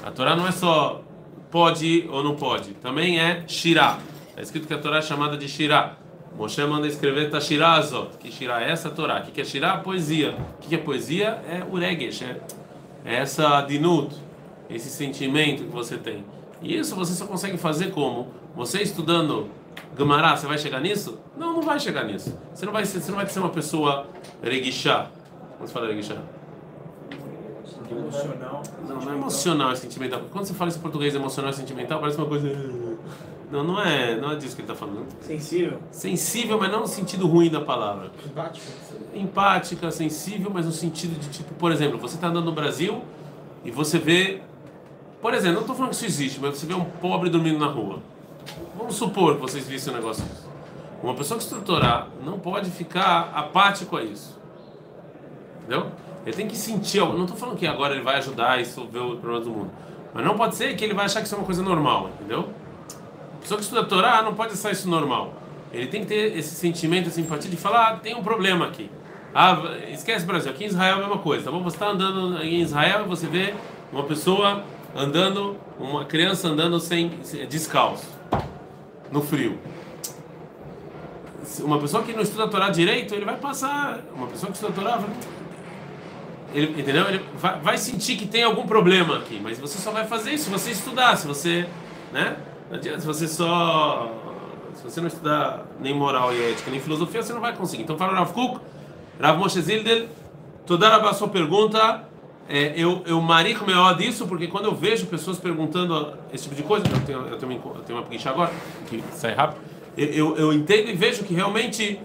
A 0.06 0.12
Torá 0.12 0.36
não 0.36 0.46
é 0.46 0.52
só 0.52 1.02
pode 1.50 2.10
ou 2.12 2.22
não 2.22 2.36
pode. 2.36 2.74
Também 2.74 3.22
é 3.22 3.46
Shirah. 3.48 4.00
É 4.34 4.36
tá 4.36 4.42
escrito 4.42 4.68
que 4.68 4.74
a 4.74 4.78
Torá 4.78 4.98
é 4.98 5.02
chamada 5.02 5.38
de 5.38 5.48
Shirah. 5.48 5.96
Moshe 6.38 6.64
manda 6.66 6.88
escrever 6.88 7.30
Tashirazot, 7.30 8.18
que 8.18 8.32
Shirá 8.32 8.62
é 8.62 8.72
essa 8.72 8.90
Torá. 8.90 9.20
O 9.20 9.32
que 9.32 9.42
é 9.42 9.44
Shirá? 9.44 9.78
Poesia. 9.78 10.38
O 10.56 10.58
que 10.62 10.74
é 10.74 10.78
poesia? 10.78 11.42
É 11.48 11.64
Uregesh, 11.70 12.22
é, 12.22 12.40
é 13.04 13.16
essa 13.16 13.62
dinut, 13.62 14.16
esse 14.70 14.90
sentimento 14.90 15.64
que 15.64 15.72
você 15.72 15.98
tem. 15.98 16.24
E 16.62 16.78
isso 16.78 16.96
você 16.96 17.14
só 17.14 17.26
consegue 17.26 17.58
fazer 17.58 17.92
como? 17.92 18.28
Você 18.56 18.82
estudando 18.82 19.50
Gamará, 19.96 20.36
você 20.36 20.48
vai 20.48 20.58
chegar 20.58 20.80
nisso? 20.80 21.20
Não, 21.38 21.54
não 21.54 21.62
vai 21.62 21.80
chegar 21.80 22.06
nisso. 22.06 22.38
Você 22.54 22.66
não 22.66 22.74
vai 22.74 22.86
ser, 22.86 23.02
você 23.02 23.12
não 23.12 23.18
vai 23.18 23.28
ser 23.28 23.40
uma 23.40 23.50
pessoa 23.50 24.08
reguichá. 24.42 25.08
Como 25.58 25.68
se 25.68 25.74
fala 25.74 25.88
reguichá? 25.88 26.16
Emocional. 27.92 28.64
Não, 28.88 29.02
não 29.02 29.12
é 29.12 29.16
emocional, 29.16 29.72
é 29.72 29.76
sentimental. 29.76 30.22
Quando 30.32 30.46
você 30.46 30.54
fala 30.54 30.70
isso 30.70 30.80
em 30.80 30.82
português 30.82 31.16
emocional 31.16 31.52
e 31.52 31.54
sentimental, 31.56 32.00
parece 32.00 32.18
uma 32.18 32.28
coisa. 32.28 32.48
Não, 33.52 33.64
não 33.64 33.82
é, 33.82 34.16
não 34.16 34.32
é 34.32 34.36
disso 34.36 34.56
que 34.56 34.62
ele 34.62 34.72
está 34.72 34.76
falando. 34.76 35.08
Sensível. 35.22 35.80
Sensível, 35.92 36.60
mas 36.60 36.72
não 36.72 36.82
no 36.82 36.88
sentido 36.88 37.28
ruim 37.28 37.50
da 37.50 37.62
palavra. 37.62 38.12
Empática. 38.24 38.68
Empática, 39.14 39.92
sensível, 39.92 40.52
mas 40.54 40.66
no 40.68 40.72
sentido 40.72 41.20
de 41.20 41.30
tipo, 41.30 41.54
por 41.56 41.72
exemplo, 41.72 41.98
você 41.98 42.16
está 42.16 42.28
andando 42.28 42.46
no 42.46 42.52
Brasil 42.52 43.04
e 43.66 43.72
você 43.72 43.98
vê, 43.98 44.42
por 45.20 45.34
exemplo, 45.34 45.56
não 45.56 45.62
estou 45.62 45.76
falando 45.76 45.92
que 45.92 45.96
isso 45.96 46.06
existe, 46.06 46.40
mas 46.40 46.58
você 46.58 46.68
vê 46.68 46.76
um 46.76 46.86
pobre 46.86 47.30
dormindo 47.30 47.58
na 47.58 47.68
rua. 47.68 48.00
Vamos 48.78 48.96
supor 48.96 49.36
que 49.36 49.42
vocês 49.42 49.68
vissem 49.68 49.92
um 49.92 49.96
negócio 49.96 50.24
disso. 50.24 50.48
Uma 51.02 51.16
pessoa 51.16 51.38
que 51.38 51.44
estruturar 51.44 52.08
não 52.24 52.38
pode 52.38 52.70
ficar 52.70 53.32
apático 53.34 53.98
a 53.98 54.04
isso. 54.04 54.38
Entendeu? 55.62 55.92
Ele 56.26 56.36
tem 56.36 56.48
que 56.48 56.56
sentir 56.56 57.00
algo. 57.00 57.16
Não 57.16 57.24
estou 57.24 57.38
falando 57.38 57.58
que 57.58 57.66
agora 57.66 57.96
ele 57.96 58.04
vai 58.04 58.18
ajudar 58.18 58.54
a 58.54 58.56
resolver 58.58 59.00
o 59.00 59.18
problema 59.18 59.44
do 59.44 59.50
mundo. 59.50 59.72
Mas 60.14 60.26
não 60.26 60.36
pode 60.36 60.56
ser 60.56 60.76
que 60.76 60.84
ele 60.84 60.94
vai 60.94 61.06
achar 61.06 61.22
que 61.22 61.26
isso 61.26 61.36
é 61.36 61.38
uma 61.38 61.46
coisa 61.46 61.64
normal, 61.64 62.10
entendeu? 62.20 62.50
Pessoa 63.40 63.58
que 63.58 63.64
estuda 63.64 63.82
a 63.82 63.86
Torá 63.86 64.22
não 64.22 64.34
pode 64.34 64.54
achar 64.54 64.72
isso 64.72 64.90
normal. 64.90 65.34
Ele 65.72 65.88
tem 65.88 66.02
que 66.02 66.08
ter 66.08 66.38
esse 66.38 66.56
sentimento, 66.56 67.10
essa 67.10 67.22
empatia 67.22 67.50
de 67.50 67.58
falar, 67.58 67.90
ah, 67.90 67.96
tem 67.98 68.16
um 68.16 68.24
problema 68.24 68.66
aqui. 68.66 68.90
Ah, 69.34 69.62
esquece 69.92 70.26
Brasil, 70.26 70.52
aqui 70.52 70.64
em 70.64 70.68
Israel 70.68 70.96
é 70.96 70.98
a 70.98 71.02
mesma 71.02 71.20
coisa, 71.20 71.46
tá 71.46 71.52
bom? 71.52 71.62
Você 71.62 71.76
está 71.76 71.90
andando 71.90 72.42
em 72.42 72.62
Israel 72.62 73.06
e 73.06 73.08
você 73.08 73.28
vê 73.28 73.54
uma 73.92 74.04
pessoa 74.04 74.64
andando, 74.96 75.56
uma 75.80 76.06
criança 76.06 76.48
andando 76.48 76.80
sem 76.80 77.10
descalço, 77.48 78.08
no 79.12 79.22
frio. 79.22 79.60
uma 81.60 81.80
pessoa 81.80 82.04
que 82.04 82.14
não 82.14 82.22
estuda 82.22 82.46
a 82.46 82.48
Torá 82.48 82.70
direito, 82.70 83.14
ele 83.14 83.26
vai 83.26 83.38
passar. 83.38 84.00
Uma 84.16 84.28
pessoa 84.28 84.52
que 84.52 84.58
estuda 84.58 84.72
a 84.72 84.76
Torá, 84.76 85.04
ele, 86.54 86.82
entendeu? 86.82 87.08
Ele 87.08 87.22
vai, 87.36 87.60
vai, 87.60 87.78
sentir 87.78 88.18
que 88.18 88.28
tem 88.28 88.44
algum 88.44 88.66
problema 88.66 89.18
aqui, 89.18 89.40
mas 89.42 89.60
você 89.60 89.78
só 89.78 89.92
vai 89.92 90.08
fazer 90.08 90.32
isso 90.32 90.46
se 90.46 90.50
você 90.50 90.72
estudar, 90.72 91.16
se 91.16 91.28
você, 91.28 91.68
né? 92.12 92.38
Não 92.70 92.78
adianta 92.78 93.00
se 93.00 93.08
você 93.08 93.28
só, 93.28 94.14
se 94.76 94.84
você 94.84 95.02
não 95.02 95.08
estudar 95.08 95.66
nem 95.80 95.94
moral 95.94 96.34
e 96.34 96.52
ética, 96.52 96.70
nem 96.70 96.80
filosofia, 96.80 97.24
você 97.24 97.34
não 97.34 97.42
vai 97.42 97.56
conseguir. 97.56 97.84
Então 97.84 97.98
fala 97.98 98.14
Rav 98.14 98.32
Kuk, 98.32 98.60
Rav 99.20 99.40
Moshe 99.40 99.60
Zildel, 99.60 100.08
toda 100.68 100.96
a 100.96 101.14
sua 101.14 101.30
pergunta, 101.30 102.04
é, 102.48 102.74
eu 102.76 103.04
eu 103.06 103.20
marico 103.22 103.66
melhor 103.66 103.96
disso 103.98 104.28
porque 104.28 104.48
quando 104.48 104.66
eu 104.66 104.76
vejo 104.76 105.08
pessoas 105.08 105.40
perguntando 105.40 106.14
esse 106.32 106.44
tipo 106.44 106.56
de 106.56 106.64
coisa, 106.64 106.86
eu 106.88 107.00
tenho 107.02 107.20
eu 107.28 107.38
tenho, 107.38 107.54
eu 107.54 107.82
tenho 107.82 107.98
uma 107.98 108.06
preguiça 108.06 108.30
agora 108.30 108.52
que 108.88 109.04
sai 109.14 109.34
rápido, 109.34 109.62
eu, 109.98 110.38
eu, 110.38 110.54
entendo 110.54 110.90
e 110.90 110.94
vejo 110.94 111.24
que 111.24 111.34
realmente 111.34 112.00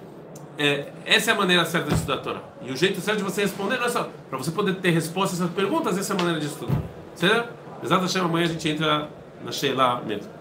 é, 0.59 0.87
essa 1.05 1.31
é 1.31 1.35
a 1.35 1.37
maneira 1.37 1.65
certa 1.65 1.89
de 1.89 1.95
estudar 1.95 2.15
a 2.15 2.19
Torá. 2.19 2.41
E 2.63 2.73
o 2.73 2.77
jeito 2.77 3.01
certo 3.01 3.19
de 3.19 3.25
você 3.25 3.43
responder 3.43 3.77
não 3.77 3.85
é 3.85 3.89
só 3.89 4.09
para 4.29 4.39
você 4.39 4.51
poder 4.51 4.77
ter 4.77 4.91
resposta 4.91 5.37
a 5.37 5.37
essas 5.37 5.55
perguntas, 5.55 5.99
essa 5.99 6.13
é 6.13 6.17
a 6.17 6.19
maneira 6.19 6.41
de 6.41 6.47
estudar. 6.47 6.77
Certo? 7.15 7.53
Exato, 7.83 8.19
amanhã 8.19 8.47
a 8.47 8.49
gente 8.49 8.69
entra 8.69 9.09
na 9.45 9.53
Sheila 9.53 10.03
mesmo. 10.07 10.34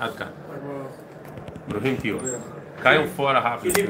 Adka. 0.00 0.28
Brahim 1.68 1.96
Tio. 1.96 2.18
Caiam 2.82 3.06
fora 3.08 3.38
rápido. 3.38 3.74